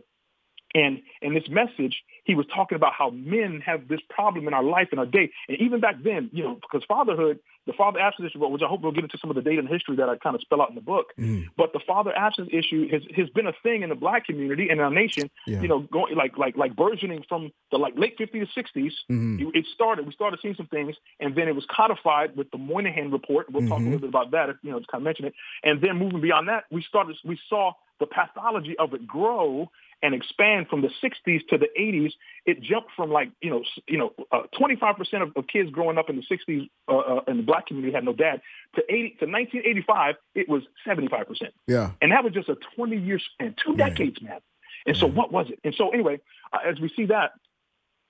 [0.73, 4.63] and in this message, he was talking about how men have this problem in our
[4.63, 5.31] life and our day.
[5.47, 8.81] And even back then, you know, because fatherhood, the father absence issue, which I hope
[8.81, 10.69] we'll get into some of the data and history that I kind of spell out
[10.69, 11.13] in the book.
[11.19, 11.49] Mm.
[11.55, 14.81] But the father absence issue has, has been a thing in the black community and
[14.81, 15.61] our nation, yeah.
[15.61, 18.91] you know, going like like like burgeoning from the like late 50s to 60s.
[19.11, 19.49] Mm-hmm.
[19.53, 23.11] It started, we started seeing some things, and then it was codified with the Moynihan
[23.11, 23.51] report.
[23.51, 23.69] We'll mm-hmm.
[23.69, 23.91] talk a mm-hmm.
[23.91, 25.33] little bit about that, you know, to kind of mention it.
[25.63, 29.69] And then moving beyond that, we started, we saw the pathology of it grow
[30.03, 32.11] and expand from the 60s to the 80s.
[32.45, 36.09] It jumped from like you know you know uh, 25% of, of, kids growing up
[36.09, 38.41] in the 60s uh, uh, in the black community had no dad.
[38.75, 41.49] To 80 to 1985, it was 75%.
[41.67, 43.89] Yeah, and that was just a 20 year span, two yeah.
[43.89, 44.39] decades, man.
[44.85, 45.59] And so what was it?
[45.63, 46.19] And so anyway,
[46.51, 47.31] uh, as we see that,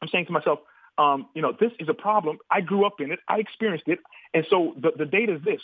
[0.02, 0.60] I'm saying to myself,
[0.98, 2.38] um, you know, this is a problem.
[2.50, 3.20] I grew up in it.
[3.28, 4.00] I experienced it.
[4.34, 5.62] And so the, the data is this.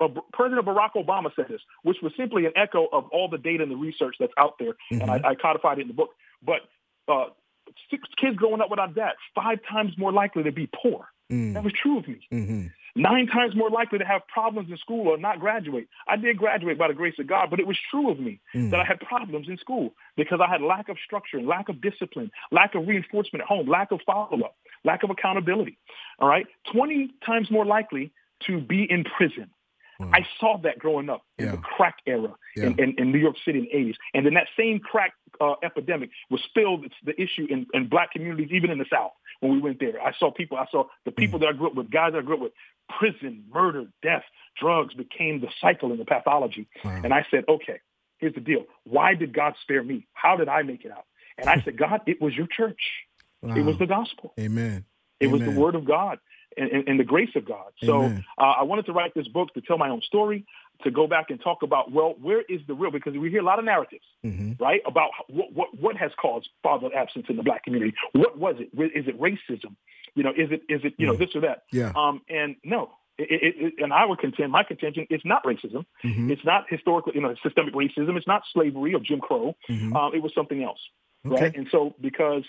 [0.00, 3.62] Uh, President Barack Obama said this, which was simply an echo of all the data
[3.62, 4.72] and the research that's out there.
[4.92, 5.00] Mm-hmm.
[5.02, 5.26] And I, mm-hmm.
[5.26, 6.10] I, codified it in the book.
[6.42, 6.60] But
[7.08, 7.26] uh,
[7.90, 11.06] six kids growing up without dad, five times more likely to be poor.
[11.32, 11.54] Mm.
[11.54, 12.20] That was true of me.
[12.32, 15.88] Mm-hmm nine times more likely to have problems in school or not graduate.
[16.06, 18.70] I did graduate by the grace of God, but it was true of me mm.
[18.70, 22.30] that I had problems in school because I had lack of structure, lack of discipline,
[22.52, 25.78] lack of reinforcement at home, lack of follow-up, lack of accountability.
[26.18, 26.46] All right.
[26.72, 28.12] 20 times more likely
[28.46, 29.50] to be in prison.
[30.00, 31.52] I saw that growing up in yeah.
[31.52, 32.66] the crack era yeah.
[32.66, 33.94] in, in, in, New York City in the 80s.
[34.12, 38.48] And then that same crack uh, epidemic was still the issue in, in black communities,
[38.52, 40.00] even in the South when we went there.
[40.02, 41.42] I saw people, I saw the people mm.
[41.42, 42.52] that I grew up with, guys that I grew up with,
[42.98, 44.24] prison, murder, death,
[44.60, 46.66] drugs became the cycle in the pathology.
[46.84, 47.00] Wow.
[47.02, 47.80] And I said, okay,
[48.18, 48.64] here's the deal.
[48.84, 50.06] Why did God spare me?
[50.12, 51.04] How did I make it out?
[51.38, 52.80] And I said, God, it was your church.
[53.44, 53.56] Wow.
[53.56, 54.32] It was the gospel.
[54.38, 54.84] Amen.
[55.20, 55.32] It Amen.
[55.32, 56.18] was the word of God
[56.56, 57.72] and, and, and the grace of God.
[57.82, 60.46] So uh, I wanted to write this book to tell my own story,
[60.82, 62.90] to go back and talk about, well, where is the real?
[62.90, 64.62] Because we hear a lot of narratives, mm-hmm.
[64.62, 67.94] right, about what, what, what has caused father absence in the black community.
[68.12, 68.70] What was it?
[69.00, 69.76] Is it racism?
[70.14, 71.64] You know, is it is it you know this or that?
[71.72, 71.92] Yeah.
[71.96, 75.84] Um, and no, it, it, it, and I would contend, my contention, it's not racism.
[76.04, 76.30] Mm-hmm.
[76.30, 78.16] It's not historical, you know, systemic racism.
[78.16, 79.56] It's not slavery or Jim Crow.
[79.68, 79.94] Mm-hmm.
[79.96, 80.78] Um, it was something else,
[81.26, 81.42] okay.
[81.42, 81.56] right?
[81.56, 82.44] And so because,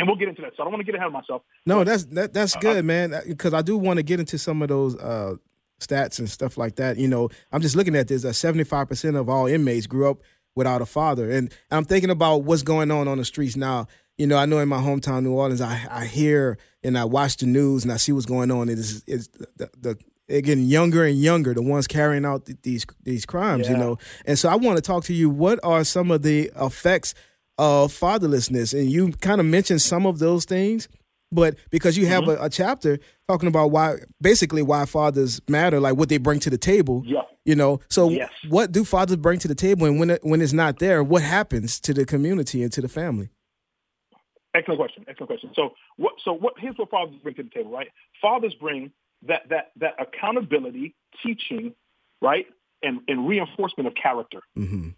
[0.00, 0.52] and we'll get into that.
[0.56, 1.42] So I don't want to get ahead of myself.
[1.66, 3.14] No, that's that, that's uh, good, man.
[3.28, 5.34] Because I do want to get into some of those uh,
[5.78, 6.96] stats and stuff like that.
[6.96, 8.22] You know, I'm just looking at this.
[8.22, 10.22] That 75 percent of all inmates grew up
[10.56, 13.86] without a father, and I'm thinking about what's going on on the streets now
[14.20, 17.38] you know, I know in my hometown, New Orleans, I, I hear and I watch
[17.38, 18.68] the news and I see what's going on.
[18.68, 22.84] It is it's the, the they're getting younger and younger, the ones carrying out these
[23.02, 23.72] these crimes, yeah.
[23.72, 23.98] you know.
[24.26, 25.30] And so I want to talk to you.
[25.30, 27.14] What are some of the effects
[27.60, 28.78] of fatherlessness?
[28.78, 30.88] And you kind of mentioned some of those things,
[31.30, 32.42] but because you have mm-hmm.
[32.42, 36.50] a, a, chapter talking about why, basically, why fathers matter, like what they bring to
[36.50, 37.02] the table.
[37.06, 37.20] Yeah.
[37.44, 37.80] You know.
[37.88, 38.30] So yes.
[38.48, 41.22] what do fathers bring to the table, and when it, when it's not there, what
[41.22, 43.30] happens to the community and to the family?
[44.54, 45.04] Excellent question.
[45.08, 45.50] Excellent question.
[45.54, 46.14] So what?
[46.24, 46.54] So what?
[46.58, 47.88] Here's what fathers bring to the table, right?
[48.20, 48.92] Fathers bring
[49.26, 51.74] that that that accountability, teaching,
[52.20, 52.46] right,
[52.82, 54.40] and and reinforcement of character.
[54.58, 54.90] Mm-hmm.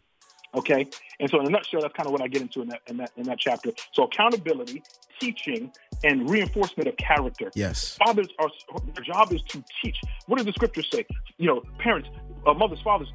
[0.54, 0.86] Okay,
[1.18, 2.98] and so in a nutshell, that's kind of what I get into in that in
[2.98, 3.70] that in that chapter.
[3.92, 4.82] So accountability,
[5.18, 5.72] teaching,
[6.04, 7.50] and reinforcement of character.
[7.54, 8.50] Yes, fathers are
[8.94, 9.96] their job is to teach.
[10.26, 11.06] What does the scripture say?
[11.38, 12.10] You know, parents,
[12.46, 13.08] uh, mothers, fathers,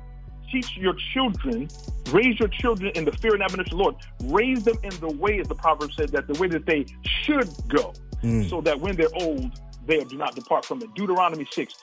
[0.51, 1.67] teach your children,
[2.11, 3.95] raise your children in the fear and admonition of the Lord.
[4.23, 7.49] Raise them in the way, as the proverb says, that the way that they should
[7.67, 8.49] go, mm.
[8.49, 10.93] so that when they're old, they do not depart from it.
[10.93, 11.73] Deuteronomy 6.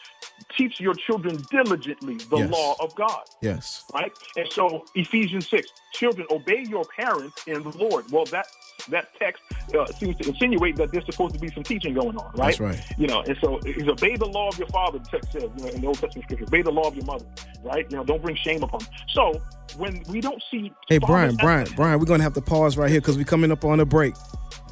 [0.56, 2.50] Teach your children diligently the yes.
[2.50, 3.22] law of God.
[3.40, 3.84] Yes.
[3.92, 4.12] Right?
[4.36, 5.68] And so Ephesians 6.
[5.92, 8.10] Children, obey your parents in the Lord.
[8.10, 8.46] Well, that
[8.88, 9.42] that text
[9.74, 12.58] uh, seems to insinuate that there's supposed to be some teaching going on, right?
[12.58, 12.84] That's right.
[12.98, 15.64] You know, and so is obey the law of your father, the text says, you
[15.64, 17.24] know, in the Old Testament scripture, obey the law of your mother,
[17.62, 17.86] right?
[17.90, 18.88] You know, don't bring shame upon them.
[19.08, 19.40] So
[19.76, 23.00] when we don't see Hey Brian, Brian, Brian, we're gonna have to pause right here
[23.00, 24.14] because we're coming up on a break.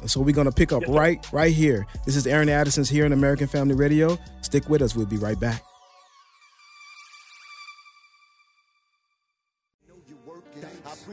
[0.05, 1.85] So we're gonna pick up right right here.
[2.05, 4.17] This is Aaron Addison's here on American Family Radio.
[4.41, 5.63] Stick with us, we'll be right back.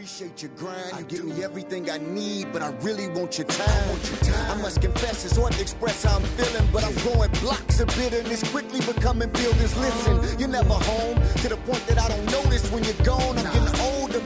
[0.00, 0.98] appreciate your grind.
[0.98, 3.88] You give me everything I need, but I really want your time.
[3.88, 4.58] Want your time.
[4.58, 7.88] I must confess, it's hard to express how I'm feeling, but I'm growing blocks of
[7.88, 9.76] bitterness, quickly becoming builders.
[9.76, 13.38] Listen, you're never home to the point that I don't notice when you're gone.
[13.38, 14.20] I'm getting older,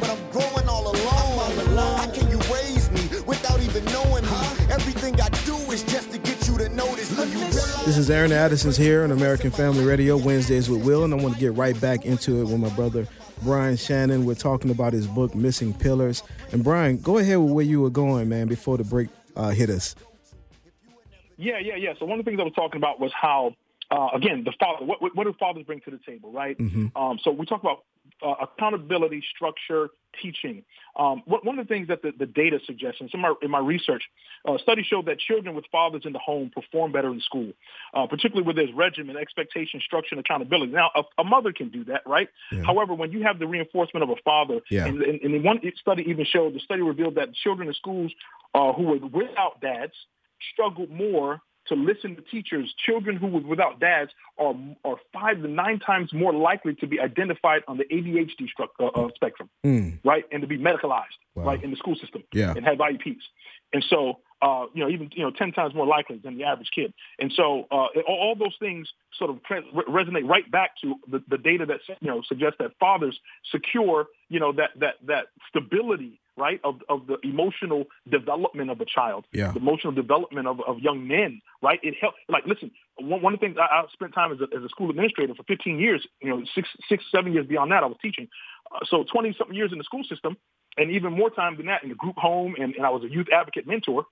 [5.04, 7.26] Everything I do is just to get you to notice me.
[7.84, 11.34] This is Aaron Addison's here on American Family Radio, Wednesdays with Will, and I want
[11.34, 13.06] to get right back into it with my brother
[13.42, 14.24] Brian Shannon.
[14.24, 16.22] We're talking about his book, Missing Pillars.
[16.52, 19.68] And Brian, go ahead with where you were going, man, before the break uh, hit
[19.68, 19.94] us.
[21.36, 21.92] Yeah, yeah, yeah.
[21.98, 23.54] So one of the things I was talking about was how,
[23.90, 24.86] uh, again, the father.
[24.86, 26.56] What, what, do fathers bring to the table, right?
[26.56, 26.96] Mm-hmm.
[26.96, 27.84] Um, so we talk about
[28.22, 29.90] uh, accountability, structure,
[30.22, 30.64] teaching.
[30.96, 33.58] Um, one of the things that the, the data suggests, and some my, in my
[33.58, 34.04] research,
[34.46, 37.52] uh, studies show that children with fathers in the home perform better in school,
[37.94, 40.72] uh, particularly where there's regimen, expectation, structure, and accountability.
[40.72, 42.28] Now, a, a mother can do that, right?
[42.52, 42.62] Yeah.
[42.64, 44.86] However, when you have the reinforcement of a father, yeah.
[44.86, 48.12] and, and, and one study even showed, the study revealed that children in schools
[48.54, 49.94] uh, who were without dads
[50.52, 55.48] struggled more to listen to teachers, children who were without dads are are five to
[55.48, 59.98] nine times more likely to be identified on the ADHD uh, uh, spectrum, mm.
[60.04, 61.44] right, and to be medicalized, wow.
[61.44, 62.52] right, in the school system, yeah.
[62.56, 63.22] and have IEPs.
[63.72, 66.70] And so, uh, you know, even you know, ten times more likely than the average
[66.74, 66.92] kid.
[67.18, 69.38] And so, uh, all those things sort of
[69.88, 73.18] resonate right back to the, the data that you know suggests that fathers
[73.50, 78.84] secure, you know, that that that stability right, of, of the emotional development of a
[78.84, 79.52] child, yeah.
[79.52, 81.78] the emotional development of, of young men, right?
[81.82, 82.16] It helps.
[82.28, 84.68] Like, listen, one, one of the things I, I spent time as a, as a
[84.68, 87.98] school administrator for 15 years, you know, six, six, seven years beyond that, I was
[88.02, 88.28] teaching.
[88.74, 90.36] Uh, so 20 something years in the school system
[90.76, 92.54] and even more time than that in the group home.
[92.58, 94.06] And, and I was a youth advocate mentor,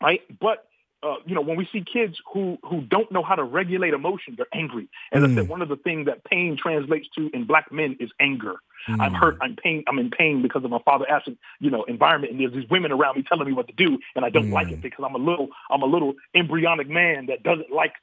[0.00, 0.20] right?
[0.40, 0.66] But
[1.02, 4.34] uh, you know, when we see kids who who don't know how to regulate emotion,
[4.36, 4.88] they're angry.
[5.10, 5.32] As mm.
[5.32, 8.56] I said, one of the things that pain translates to in black men is anger.
[8.88, 9.00] Mm.
[9.00, 9.38] I'm hurt.
[9.40, 9.82] I'm pain.
[9.88, 12.92] I'm in pain because of my father absent, you know, environment, and there's these women
[12.92, 14.52] around me telling me what to do, and I don't mm.
[14.52, 17.94] like it because I'm a little I'm a little embryonic man that doesn't like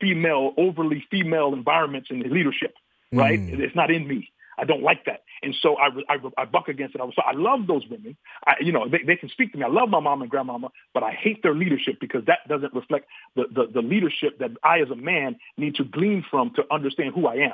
[0.00, 2.74] female overly female environments and leadership.
[3.12, 3.40] Right?
[3.40, 3.60] Mm.
[3.60, 4.30] It's not in me.
[4.58, 5.22] I don't like that.
[5.42, 7.00] And so I, I, I buck against it.
[7.00, 8.16] I, was so I love those women.
[8.46, 9.64] I, you know, they, they can speak to me.
[9.64, 13.06] I love my mom and grandmama, but I hate their leadership because that doesn't reflect
[13.36, 17.14] the, the, the leadership that I as a man need to glean from to understand
[17.14, 17.52] who I am.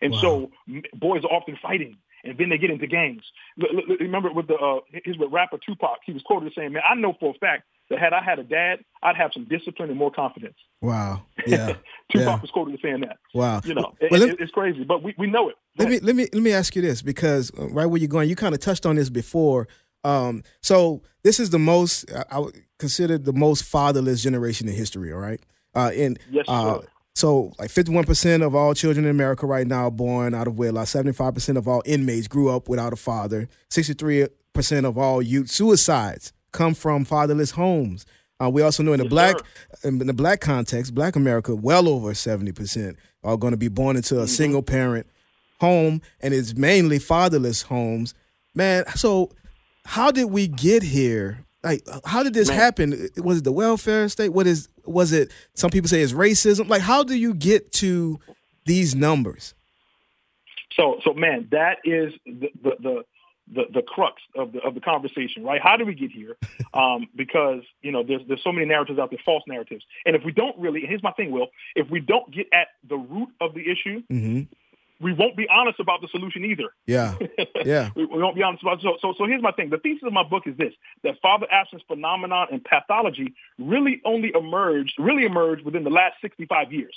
[0.00, 0.20] And wow.
[0.20, 0.50] so
[0.94, 3.22] boys are often fighting and then they get into gangs.
[4.00, 6.94] Remember with the uh, his with rapper Tupac, he was quoted as saying, "Man, I
[6.94, 9.98] know for a fact that had I had a dad, I'd have some discipline and
[9.98, 11.22] more confidence." Wow.
[11.46, 11.74] Yeah.
[12.14, 12.40] Tupac yeah.
[12.40, 13.18] was quoted as saying that.
[13.34, 13.60] Wow.
[13.64, 15.56] You know, well, it, it's crazy, but we, we know it.
[15.76, 18.28] Let me let me let me ask you this because uh, right where you're going,
[18.28, 19.68] you kind of touched on this before.
[20.04, 25.12] Um, so this is the most I would consider the most fatherless generation in history.
[25.12, 25.40] All right.
[25.74, 26.80] Uh, and yes, uh,
[27.14, 30.86] So, like 51% of all children in America right now are born out of wedlock.
[30.86, 33.48] 75% of all inmates grew up without a father.
[33.70, 34.28] 63%
[34.84, 38.06] of all youth suicides come from fatherless homes.
[38.44, 39.36] Uh, we also know in the Yes, black
[39.76, 39.88] sir.
[39.88, 44.16] in the black context, black America, well over 70% are going to be born into
[44.16, 44.26] a Mm-hmm.
[44.28, 45.06] single parent
[45.60, 48.14] home, and it's mainly fatherless homes.
[48.54, 49.30] Man, so
[49.86, 51.44] how did we get here?
[51.62, 52.58] Like, how did this Man.
[52.58, 53.08] happen?
[53.16, 54.28] Was it the welfare state?
[54.30, 54.68] What is?
[54.84, 55.30] Was it?
[55.54, 56.68] Some people say it's racism.
[56.68, 58.20] Like, how do you get to
[58.66, 59.54] these numbers?
[60.76, 63.02] So, so man, that is the the the,
[63.52, 65.60] the, the crux of the of the conversation, right?
[65.62, 66.36] How do we get here?
[66.74, 70.24] Um, because you know, there's there's so many narratives out there, false narratives, and if
[70.24, 73.28] we don't really, and here's my thing, Will, if we don't get at the root
[73.40, 74.42] of the issue, Mm-hmm.
[75.00, 76.74] we won't be honest about the solution either.
[76.86, 77.14] Yeah,
[77.64, 77.90] yeah.
[77.94, 78.82] we, we won't be honest about it.
[78.82, 79.70] So, so, so here's my thing.
[79.70, 80.74] The thesis of my book is this:
[81.04, 86.72] that father absence phenomenon and pathology really only emerged, really emerged within the last 65
[86.72, 86.94] years.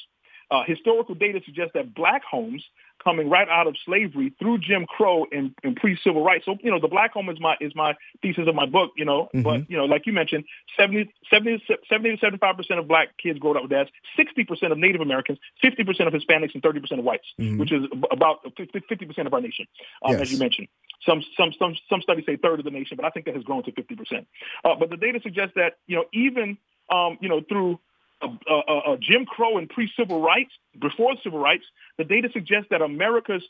[0.50, 2.64] Uh, historical data suggests that black homes
[3.04, 6.45] coming right out of slavery through Jim Crow and, and pre-civil rights.
[6.45, 8.91] So, you know, the black home is my is my thesis of my book.
[8.98, 10.45] You know, but you know, like you mentioned,
[10.78, 14.72] 70, 70, 70 to 75 percent of black kids grow up with dads, 60 percent
[14.72, 17.26] of Native Americans, 50 percent of Hispanics, and 30 percent of whites,
[17.60, 19.66] which is about 50 percent of our nation,
[20.04, 20.22] um, Yes.
[20.22, 20.68] as you mentioned.
[21.06, 23.43] Some some some some studies say third of the nation, but I think that has
[23.43, 24.28] grown to 50 percent.
[24.66, 26.58] Uh, but the data suggests that you know even
[26.91, 27.80] um, you know through
[28.22, 31.65] uh, uh, uh, Jim Crow and pre-civil rights, before civil rights,
[31.97, 33.43] the data suggests that America's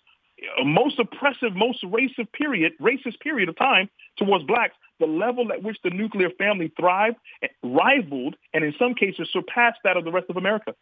[0.59, 5.63] uh, most oppressive, most racist period, racist period of time towards blacks, the level at
[5.63, 10.11] which the nuclear family thrived, eh, rivaled, and in some cases surpassed that of the
[10.11, 10.75] rest of America.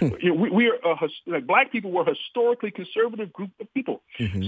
[0.00, 3.72] You know, we, we are a, like black people were a historically conservative group of
[3.74, 4.02] people.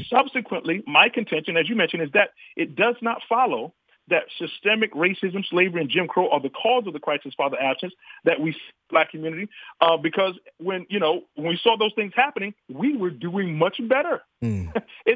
[0.08, 3.74] Subsequently, my contention, as you mentioned, is that it does not follow
[4.08, 7.94] that systemic racism, slavery, and Jim Crow are the cause of the crisis father absence
[8.24, 9.48] that we see in the black community.
[9.80, 13.80] Uh, because when you know when we saw those things happening, we were doing much
[13.88, 14.22] better.
[14.42, 14.72] isn't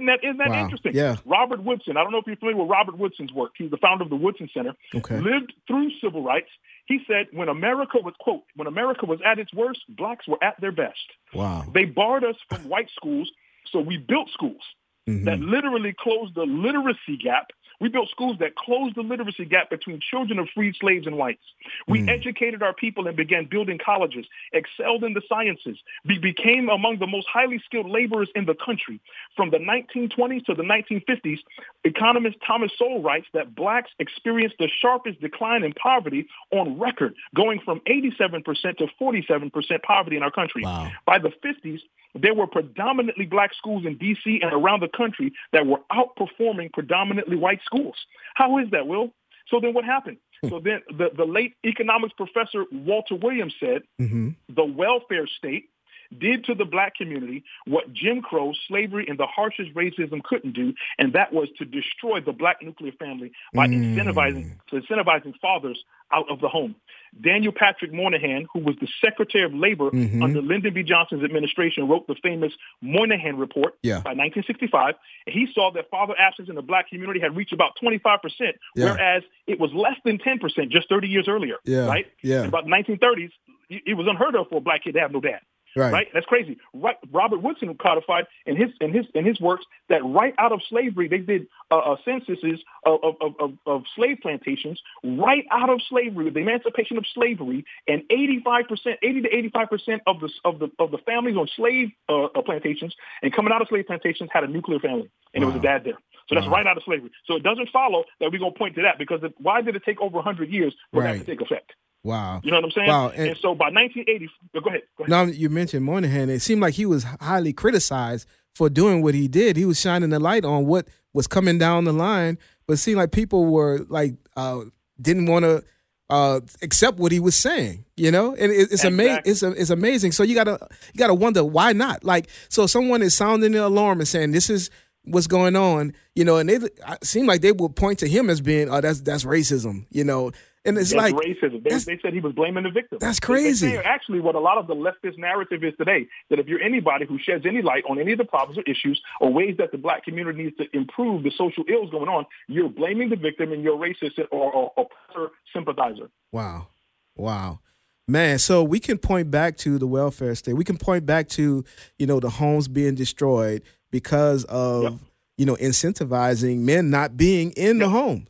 [0.06, 0.64] that isn't that Wow.
[0.64, 0.92] interesting?
[0.94, 1.16] Yeah.
[1.26, 1.96] Robert Woodson.
[1.98, 3.52] I don't know if you're familiar with Robert Woodson's work.
[3.58, 4.74] He's the founder of the Woodson Center.
[4.94, 5.20] Okay.
[5.20, 6.48] Lived through civil rights.
[6.86, 10.58] He said when America was quote when America was at its worst, blacks were at
[10.60, 10.98] their best.
[11.34, 11.66] Wow.
[11.74, 13.30] They barred us from white schools,
[13.70, 14.62] so we built schools
[15.06, 17.46] that literally closed the literacy gap.
[17.80, 21.44] We built schools that closed the literacy gap between children of freed slaves and whites.
[21.86, 22.08] We hmm.
[22.08, 27.06] educated our people and began building colleges, excelled in the sciences, we became among the
[27.06, 29.00] most highly skilled laborers in the country.
[29.36, 31.38] From the 1920s to the 1950s,
[31.84, 37.60] economist Thomas Sowell writes that blacks experienced the sharpest decline in poverty on record, going
[37.64, 38.44] from 87%
[38.78, 40.62] to 47% poverty in our country.
[40.64, 40.90] Wow.
[41.06, 41.80] By the 50s,
[42.14, 44.40] there were predominantly black schools in D.C.
[44.42, 47.96] and around the country that were outperforming predominantly white schools.
[48.34, 49.12] How is that, Will?
[49.48, 50.18] So then what happened?
[50.48, 54.30] So then the, the late economics professor Walter Williams said mm-hmm.
[54.48, 55.70] the welfare state
[56.16, 60.74] did to the black community what Jim Crow, slavery, and the harshest racism couldn't do,
[60.98, 63.74] and that was to destroy the black nuclear family by hmm.
[63.74, 66.74] incentivizing incentivizing fathers out of the home.
[67.20, 70.22] Daniel Patrick Moynihan, who was the Secretary of Labor mm-hmm.
[70.22, 70.82] under Lyndon B.
[70.82, 73.96] Johnson's administration, wrote the famous Moynihan Report Yeah.
[73.96, 74.94] by 1965.
[75.26, 78.84] And he saw that father absence in the black community had reached about 25%, Yeah.
[78.84, 81.56] whereas it was less than 10% just 30 years earlier.
[81.64, 81.86] Yeah.
[81.86, 82.06] Right?
[82.22, 82.42] Yeah.
[82.42, 83.30] In about the 1930s,
[83.68, 85.40] it it was unheard of for a black kid to have no dad.
[85.76, 85.92] Right.
[85.92, 86.06] Right?
[86.12, 86.58] That's crazy.
[86.74, 86.96] Right.
[87.12, 91.08] Robert Woodson codified in his in his in his works that right out of slavery
[91.08, 96.30] they did uh, uh, censuses of, of, of, of, slave plantations right out of slavery,
[96.30, 100.70] the emancipation of slavery, and 85 percent, 80 to 85 percent of the of the
[100.78, 104.44] of the families on slave uh, uh, plantations and coming out of slave plantations had
[104.44, 105.98] a nuclear family, and it was a dad there.
[106.28, 107.10] So that's right out of slavery.
[107.26, 109.76] So it doesn't follow that we're going to point to that because it, why did
[109.76, 111.20] it take over 100 years for that Right.
[111.20, 111.72] to take effect?
[112.04, 112.40] Wow.
[112.44, 112.88] You know what I'm saying?
[112.88, 114.82] Wow, And, and- so by 1980, go ahead.
[114.96, 115.10] Go ahead.
[115.10, 119.28] Now you mentioned Moynihan, it seemed like he was highly criticized for doing what he
[119.28, 119.56] did.
[119.56, 122.98] He was shining the light on what was coming down the line, but it seemed
[122.98, 124.60] like people were like uh,
[125.00, 125.64] didn't want to
[126.10, 127.84] uh, accept what he was saying.
[127.96, 129.22] You know, and it, it's amazing.
[129.24, 130.12] It's it's amazing.
[130.12, 130.58] So you gotta
[130.92, 132.04] you gotta wonder why not.
[132.04, 134.70] Like, so someone is sounding the alarm and saying this is
[135.04, 135.92] what's going on.
[136.14, 136.58] You know, and they
[137.02, 139.86] seem like they would point to him as being, oh, that's that's racism.
[139.90, 140.32] You know,
[140.68, 141.62] and it's That's like racism.
[141.64, 142.98] They, they said he was blaming the victim.
[143.00, 143.76] That's crazy.
[143.76, 147.18] Actually what a lot of the leftist narrative is today, that if you're anybody who
[147.18, 150.04] sheds any light on any of the problems or issues or ways that the black
[150.04, 153.76] community needs to improve the social ills going on, you're blaming the victim and you're
[153.76, 156.08] racist or, or oppressor sympathizer.
[156.32, 156.68] Wow.
[157.16, 157.60] Wow.
[158.06, 160.54] Man, so we can point back to the welfare state.
[160.54, 161.64] We can point back to,
[161.98, 164.92] you know, the homes being destroyed because of, Yep.
[165.36, 168.26] you know, incentivizing men not being in the home.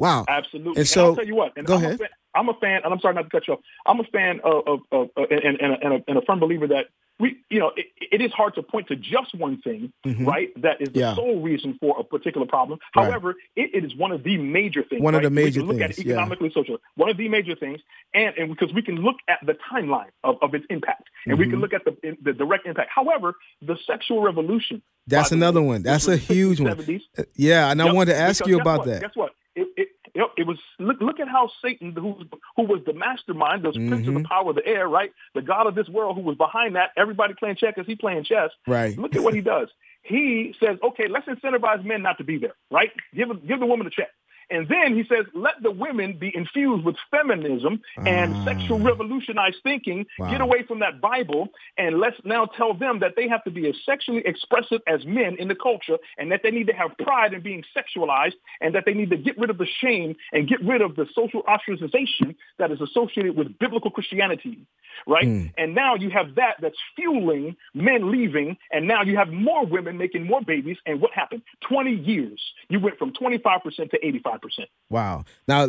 [0.00, 0.24] Wow.
[0.26, 0.80] Absolutely.
[0.80, 1.52] And so- I'll tell you what.
[1.56, 1.94] And go I'm ahead.
[1.94, 3.60] A fan, I'm a fan, and I'm sorry not to cut you off.
[3.84, 6.40] I'm a fan of, of, of, of and, and, a, and, a, and a firm
[6.40, 6.86] believer that
[7.20, 10.24] we, you know, it, it is hard to point to just one thing, mm-hmm.
[10.24, 10.48] right?
[10.62, 11.14] That is the yeah.
[11.14, 12.78] sole reason for a particular problem.
[12.96, 13.04] Right.
[13.04, 15.02] However, it, it is one of the major things.
[15.02, 15.22] One right?
[15.22, 16.54] of the major we can look things, at it economically, yeah.
[16.54, 16.78] socially.
[16.94, 17.80] One of the major things,
[18.14, 21.40] and and because we can look at the timeline of, of its impact, and mm-hmm.
[21.40, 21.60] we can mm-hmm.
[21.60, 22.90] look at the the direct impact.
[22.94, 24.80] However, the sexual revolution.
[25.06, 25.82] That's another one.
[25.82, 26.76] That's a huge one.
[26.76, 28.88] 70s, uh, yeah, and yep, I wanted to ask you about what?
[28.88, 29.00] that.
[29.02, 29.32] Guess what?
[29.56, 32.24] It, it, you know, it was look, look at how Satan, who
[32.56, 33.88] who was the mastermind, the mm-hmm.
[33.88, 35.12] prince of the power of the air, right?
[35.34, 36.90] The god of this world, who was behind that.
[36.96, 38.50] Everybody playing checkers, he playing chess.
[38.66, 38.96] Right.
[38.96, 39.68] Look at what he does.
[40.02, 42.90] He says, okay, let's incentivize men not to be there, right?
[43.14, 44.08] Give give the woman a check.
[44.50, 49.58] And then he says, let the women be infused with feminism and uh, sexual revolutionized
[49.62, 50.06] thinking.
[50.18, 50.30] Wow.
[50.30, 51.48] Get away from that Bible.
[51.78, 55.36] And let's now tell them that they have to be as sexually expressive as men
[55.38, 58.84] in the culture and that they need to have pride in being sexualized and that
[58.86, 62.34] they need to get rid of the shame and get rid of the social ostracization
[62.58, 64.66] that is associated with biblical Christianity.
[65.06, 65.24] Right.
[65.24, 65.52] Mm.
[65.56, 68.56] And now you have that that's fueling men leaving.
[68.72, 70.76] And now you have more women making more babies.
[70.84, 71.42] And what happened?
[71.68, 72.40] 20 years.
[72.68, 74.68] You went from 25% to 85 percent.
[74.88, 75.24] Wow.
[75.46, 75.68] Now,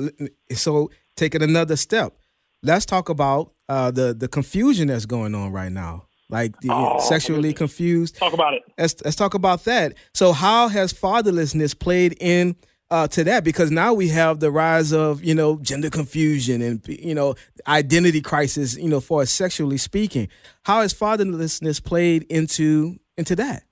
[0.53, 2.17] so taking another step,
[2.63, 6.07] let's talk about uh, the the confusion that's going on right now.
[6.29, 8.15] Like the oh, sexually confused.
[8.15, 8.63] Talk about it.
[8.77, 9.95] Let's let's talk about that.
[10.13, 12.55] So, how has fatherlessness played in
[12.89, 13.43] uh, to that?
[13.43, 17.35] Because now we have the rise of you know gender confusion and you know
[17.67, 18.77] identity crisis.
[18.77, 20.29] You know, for sexually speaking,
[20.63, 23.63] how has fatherlessness played into into that?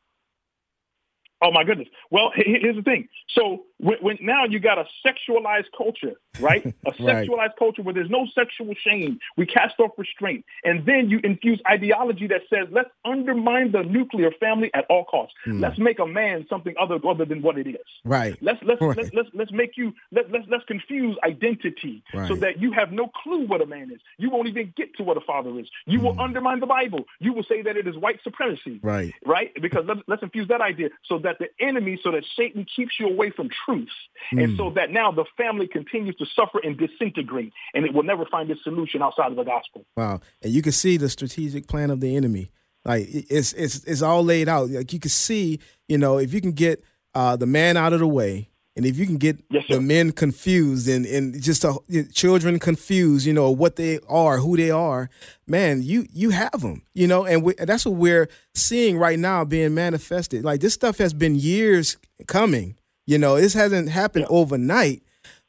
[1.41, 1.87] Oh my goodness.
[2.11, 3.07] Well, here's the thing.
[3.29, 6.65] So when, when, now you got a sexualized culture, right?
[6.85, 7.51] A sexualized right.
[7.57, 9.19] culture where there's no sexual shame.
[9.37, 14.31] We cast off restraint, and then you infuse ideology that says let's undermine the nuclear
[14.39, 15.35] family at all costs.
[15.45, 15.61] Mm.
[15.61, 17.75] Let's make a man something other other than what it is.
[18.03, 18.37] Right.
[18.41, 18.97] Let's let's right.
[18.97, 22.27] let's, let's let's make you let let's let's confuse identity right.
[22.27, 23.99] so that you have no clue what a man is.
[24.17, 25.67] You won't even get to what a father is.
[25.85, 26.03] You mm.
[26.03, 27.05] will undermine the Bible.
[27.19, 28.79] You will say that it is white supremacy.
[28.81, 29.13] Right.
[29.25, 29.51] Right.
[29.61, 33.07] Because let's, let's infuse that idea so that the enemy, so that Satan keeps you
[33.07, 34.43] away from truth, mm.
[34.43, 38.25] and so that now the family continues to suffer and disintegrate, and it will never
[38.25, 39.85] find its solution outside of the gospel.
[39.95, 40.21] Wow!
[40.41, 42.51] And you can see the strategic plan of the enemy.
[42.85, 44.69] Like it's it's it's all laid out.
[44.69, 47.99] Like you can see, you know, if you can get uh, the man out of
[47.99, 48.49] the way,
[48.79, 51.77] and if you can get yes, the men confused and, and just uh,
[52.13, 55.09] children confused, you know, what they are, who they are,
[55.45, 59.19] man, you you have them, you know, and, we, and that's what we're seeing right
[59.19, 60.45] now being manifested.
[60.45, 61.97] Like this stuff has been years
[62.27, 62.77] coming,
[63.09, 64.37] you know, this hasn't happened yeah.
[64.37, 65.01] overnight,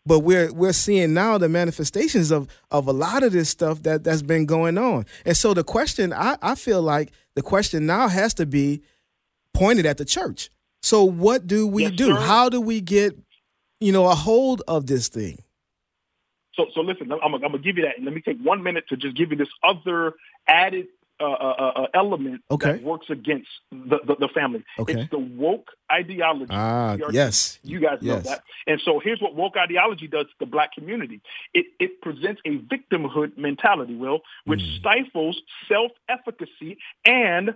[0.06, 4.02] but we're we're seeing now the manifestations of of a lot of this stuff that
[4.02, 5.04] that's been going on.
[5.26, 8.80] And so the question, I, I feel like the question now has to be
[9.52, 10.48] pointed at the church.
[10.82, 12.06] So what do we yes, do?
[12.14, 12.20] Sir.
[12.20, 13.14] How do we get,
[13.78, 15.42] you know, a hold of this thing?
[16.54, 18.84] So, so listen, I'm, I'm gonna give you that, and let me take one minute
[18.88, 20.14] to just give you this other
[20.48, 20.86] added
[21.21, 22.73] uh, uh, uh, uh, element okay.
[22.73, 24.64] that works against the, the, the, family.
[24.79, 25.01] Okay.
[25.01, 26.51] It's the woke ideology.
[26.51, 27.59] Ah, yes.
[27.62, 28.43] You guys know that.
[28.66, 31.21] And so here's what woke ideology does to the black community.
[31.53, 34.79] It, it presents a victimhood mentality, Will, which mm.
[34.79, 37.55] stifles self-efficacy and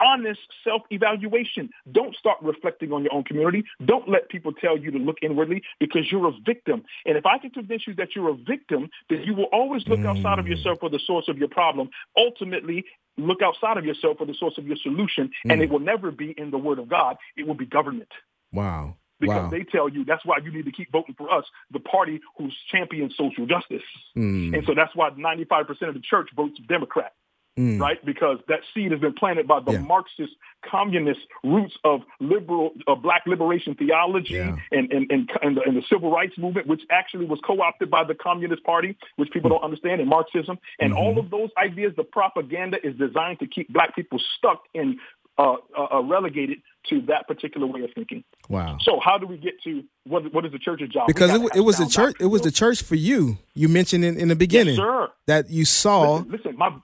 [0.00, 1.70] honest self-evaluation.
[1.90, 3.64] Don't start reflecting on your own community.
[3.84, 6.84] Don't let people tell you to look inwardly because you're a victim.
[7.04, 10.00] And if I can convince you that you're a victim, then you will always look
[10.00, 10.06] mm.
[10.06, 11.90] outside of yourself for the source of your problem.
[12.16, 12.84] Ultimately,
[13.16, 15.30] look outside of yourself for the source of your solution.
[15.46, 15.52] Mm.
[15.52, 17.16] And it will never be in the word of God.
[17.36, 18.10] It will be government.
[18.52, 18.96] Wow.
[19.18, 19.50] Because wow.
[19.50, 22.54] they tell you that's why you need to keep voting for us, the party who's
[22.70, 23.82] championing social justice.
[24.16, 24.54] Mm.
[24.54, 27.12] And so that's why 95% of the church votes Democrat.
[27.58, 27.80] Mm.
[27.80, 28.04] right?
[28.04, 29.78] Because that seed has been planted by the yeah.
[29.78, 30.32] Marxist
[30.70, 34.56] communist roots of liberal, uh, black liberation theology yeah.
[34.72, 38.04] and, and, and, and, the, and, the, civil rights movement, which actually was co-opted by
[38.04, 40.58] the Communist Party, which people don't understand, and Marxism.
[40.80, 40.98] And mm-hmm.
[40.98, 44.98] all of those ideas, the propaganda is designed to keep black people stuck in
[45.38, 48.24] uh, uh, uh, relegated to that particular way of thinking.
[48.48, 48.78] Wow.
[48.80, 50.32] So how do we get to what?
[50.32, 51.08] What is the church's job?
[51.08, 52.16] Because it, it was the church.
[52.18, 53.36] It was the church for you.
[53.54, 56.14] You mentioned in, in the beginning yes, that you saw.
[56.14, 56.74] Listen, listen, my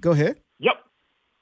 [0.00, 0.40] Go ahead.
[0.58, 0.74] Yep.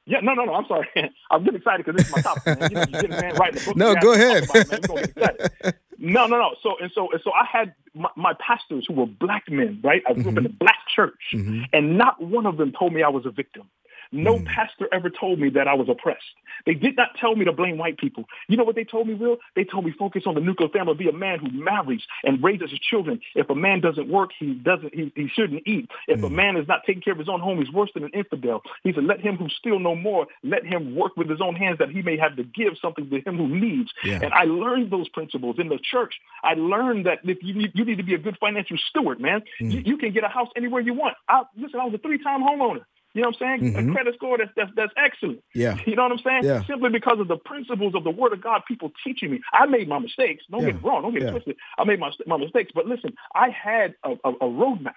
[0.04, 0.54] Yeah, no, no, no.
[0.54, 0.88] I'm sorry.
[1.30, 2.60] I'm getting excited because this is my topic.
[2.60, 2.70] Man.
[2.70, 3.76] You know, you getting man right in the book.
[3.76, 4.44] No, go ahead.
[4.44, 6.54] About, no, no, no.
[6.62, 10.02] So and so and so I had my, my pastors who were black men, right?
[10.08, 10.30] I grew mm-hmm.
[10.30, 10.58] up in a mm-hmm.
[10.58, 11.62] black church, mm-hmm.
[11.72, 13.70] and not one of them told me I was a victim.
[14.12, 14.46] No mm.
[14.46, 16.22] pastor ever told me that I was oppressed.
[16.66, 18.24] They did not tell me to blame white people.
[18.48, 19.38] You know what they told me, Will?
[19.56, 22.70] They told me focus on the nuclear family, be a man who marries and raises
[22.70, 23.20] his children.
[23.34, 25.90] If a man doesn't work, he doesn't he, he shouldn't eat.
[26.08, 26.26] If mm.
[26.26, 28.62] a man is not taking care of his own home, he's worse than an infidel.
[28.84, 31.78] He said, let him who steal no more, let him work with his own hands
[31.78, 33.90] that he may have to give something to him who needs.
[34.04, 34.20] Yeah.
[34.22, 36.14] And I learned those principles in the church.
[36.44, 39.42] I learned that if you need, you need to be a good financial steward, man.
[39.60, 39.72] Mm.
[39.72, 41.14] You, you, can get a house anywhere you want.
[41.28, 42.84] I, listen, I was a three-time homeowner.
[43.14, 43.74] You know what I'm saying?
[43.74, 43.90] Mm-hmm.
[43.90, 45.42] A credit score that's, that's that's excellent.
[45.54, 45.76] Yeah.
[45.86, 46.44] You know what I'm saying?
[46.44, 46.64] Yeah.
[46.64, 49.40] Simply because of the principles of the Word of God, people teaching me.
[49.52, 50.44] I made my mistakes.
[50.50, 50.70] Don't yeah.
[50.70, 51.02] get wrong.
[51.02, 51.30] Don't get yeah.
[51.30, 51.56] twisted.
[51.78, 52.72] I made my my mistakes.
[52.74, 54.94] But listen, I had a, a, a roadmap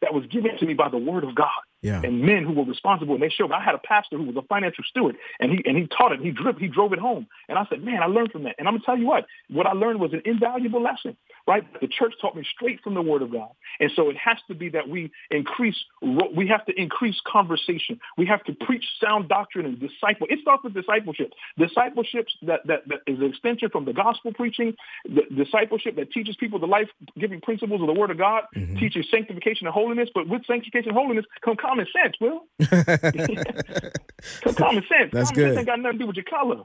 [0.00, 1.48] that was given to me by the Word of God
[1.82, 2.00] yeah.
[2.02, 3.14] and men who were responsible.
[3.14, 3.52] And they showed.
[3.52, 6.20] I had a pastor who was a financial steward, and he and he taught it.
[6.20, 8.54] He drove he drove it home, and I said, man, I learned from that.
[8.58, 11.16] And I'm gonna tell you what, what I learned was an invaluable lesson
[11.46, 11.64] right?
[11.80, 13.50] The church taught me straight from the Word of God.
[13.80, 18.00] And so it has to be that we increase, we have to increase conversation.
[18.16, 20.26] We have to preach sound doctrine and disciple.
[20.30, 21.32] It starts with discipleship.
[21.58, 24.74] Discipleship that, that, that is an extension from the gospel preaching,
[25.04, 28.76] the discipleship that teaches people the life-giving principles of the Word of God, mm-hmm.
[28.78, 30.08] teaches sanctification and holiness.
[30.14, 32.44] But with sanctification and holiness come common sense, Will.
[34.42, 35.10] come common sense.
[35.12, 35.54] That's common good.
[35.54, 36.62] Sense ain't got nothing to do with your color.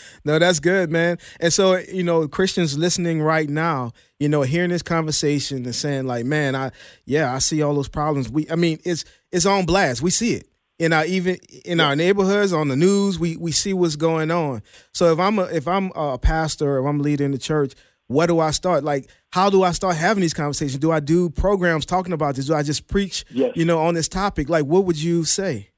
[0.24, 1.18] no, that's good, man.
[1.40, 6.06] And so, you know, Christians listening right now, you know, hearing this conversation and saying
[6.06, 6.70] like, man, I
[7.04, 8.30] yeah, I see all those problems.
[8.30, 10.02] We, I mean, it's it's on blast.
[10.02, 10.48] We see it
[10.78, 13.18] in our even in our neighborhoods on the news.
[13.18, 14.62] We we see what's going on.
[14.92, 17.74] So if I'm a if I'm a pastor, if I'm leading the church,
[18.06, 18.82] what do I start?
[18.82, 20.80] Like, how do I start having these conversations?
[20.80, 22.46] Do I do programs talking about this?
[22.46, 23.52] Do I just preach, yes.
[23.54, 24.48] you know, on this topic?
[24.48, 25.70] Like, what would you say?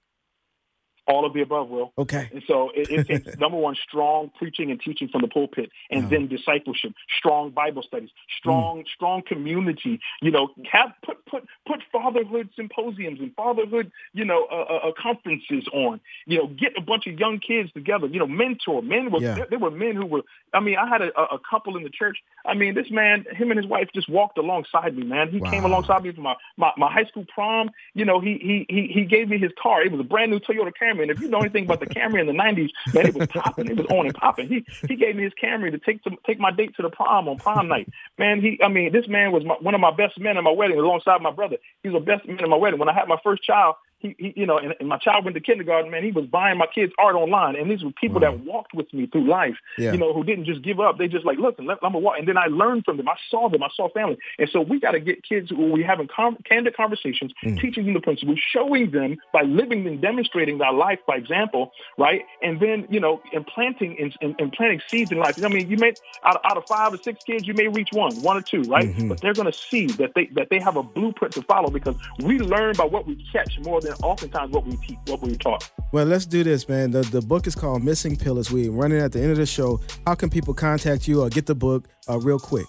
[1.07, 1.93] All of the above, Will.
[1.99, 2.31] Okay.
[2.33, 6.09] And so it, it, it's number one, strong preaching and teaching from the pulpit, and
[6.11, 8.87] then discipleship, strong Bible studies, strong, mm.
[8.95, 10.01] strong community.
[10.21, 14.93] You know, have put put put fatherhood symposiums and fatherhood, you know, uh, uh, uh,
[15.01, 16.01] conferences on.
[16.27, 18.07] You know, get a bunch of young kids together.
[18.07, 18.83] You know, mentor.
[18.83, 19.35] Men were yeah.
[19.35, 20.23] there, there, were men who were.
[20.55, 22.19] I mean, I had a, a couple in the church.
[22.47, 25.05] I mean, this man, him and his wife just walked alongside me.
[25.05, 25.51] Man, he wow.
[25.51, 27.71] came alongside me for my, my my high school prom.
[27.95, 29.83] You know, he he he he gave me his car.
[29.83, 31.02] It was a brand new Toyota Camry.
[31.03, 33.69] And if you know anything about the Camry in the '90s, man, it was popping.
[33.69, 34.49] It was on and popping.
[34.49, 37.29] He he gave me his Camry to take to take my date to the prom
[37.29, 37.89] on prom night.
[38.19, 40.51] Man, he I mean, this man was my, one of my best men at my
[40.51, 41.57] wedding, alongside my brother.
[41.83, 42.79] He's the best man at my wedding.
[42.79, 45.35] When I had my first child, he, he you know, and, and, my child went
[45.35, 47.57] to kindergarten, man, he was buying my kids art online.
[47.57, 48.33] And these were people wow.
[48.33, 49.93] that walked with me through life, yeah.
[49.93, 50.99] you know, who didn't just give up.
[50.99, 52.17] They just like, listen, let, I'm to walk.
[52.19, 53.09] And then I learned from them.
[53.09, 53.63] I saw them.
[53.63, 54.19] I saw family.
[54.39, 57.61] And so we got to get kids who we having com- candid conversations, mm.
[57.61, 62.23] teaching them the principles, showing them by living and demonstrating their life by example, right?
[62.43, 65.43] And then, you know, implanting and, and, and planting seeds in life.
[65.43, 65.95] I mean, you may,
[66.25, 68.89] out, out of five or six kids, you may reach one, one or two, right?
[68.89, 69.09] Mm-hmm.
[69.09, 71.97] But they're going to see that they, that they have a blueprint to follow because
[72.19, 75.71] we learn by what we catch more than oftentimes what we teach, what we taught.
[75.93, 76.91] Well, let's do this, man.
[76.91, 78.51] The the book is called Missing Pillars.
[78.51, 79.81] We're running at the end of the show.
[80.07, 82.67] How can people contact you or get the book uh, real quick?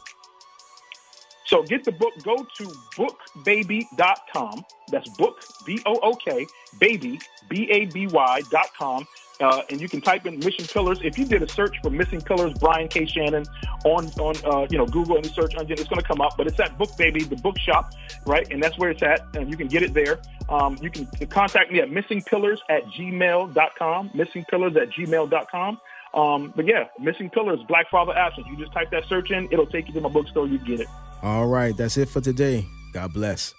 [1.45, 2.63] So get the book, go to
[2.97, 4.65] bookbaby.com.
[4.91, 6.45] That's book, B O O K,
[6.79, 7.19] baby,
[7.49, 9.05] B A B Y.com.
[9.43, 10.99] Uh, and you can type in Missing Pillars.
[11.03, 13.05] If you did a search for Missing Pillars, Brian K.
[13.05, 13.43] Shannon
[13.83, 16.37] on on uh, you know Google any search engine, it's going to come up.
[16.37, 17.91] But it's at Book Baby, the bookshop,
[18.25, 18.49] right?
[18.51, 20.21] And that's where it's at, and you can get it there.
[20.47, 25.81] Um, you can contact me at missingpillars at gmail.com, missingpillars at gmail.com.
[26.13, 28.47] Um, but yeah, Missing Pillars, Black Father Absent.
[28.47, 30.47] You just type that search in, it'll take you to my bookstore.
[30.47, 30.87] You get it.
[31.21, 32.65] All right, that's it for today.
[32.93, 33.55] God bless.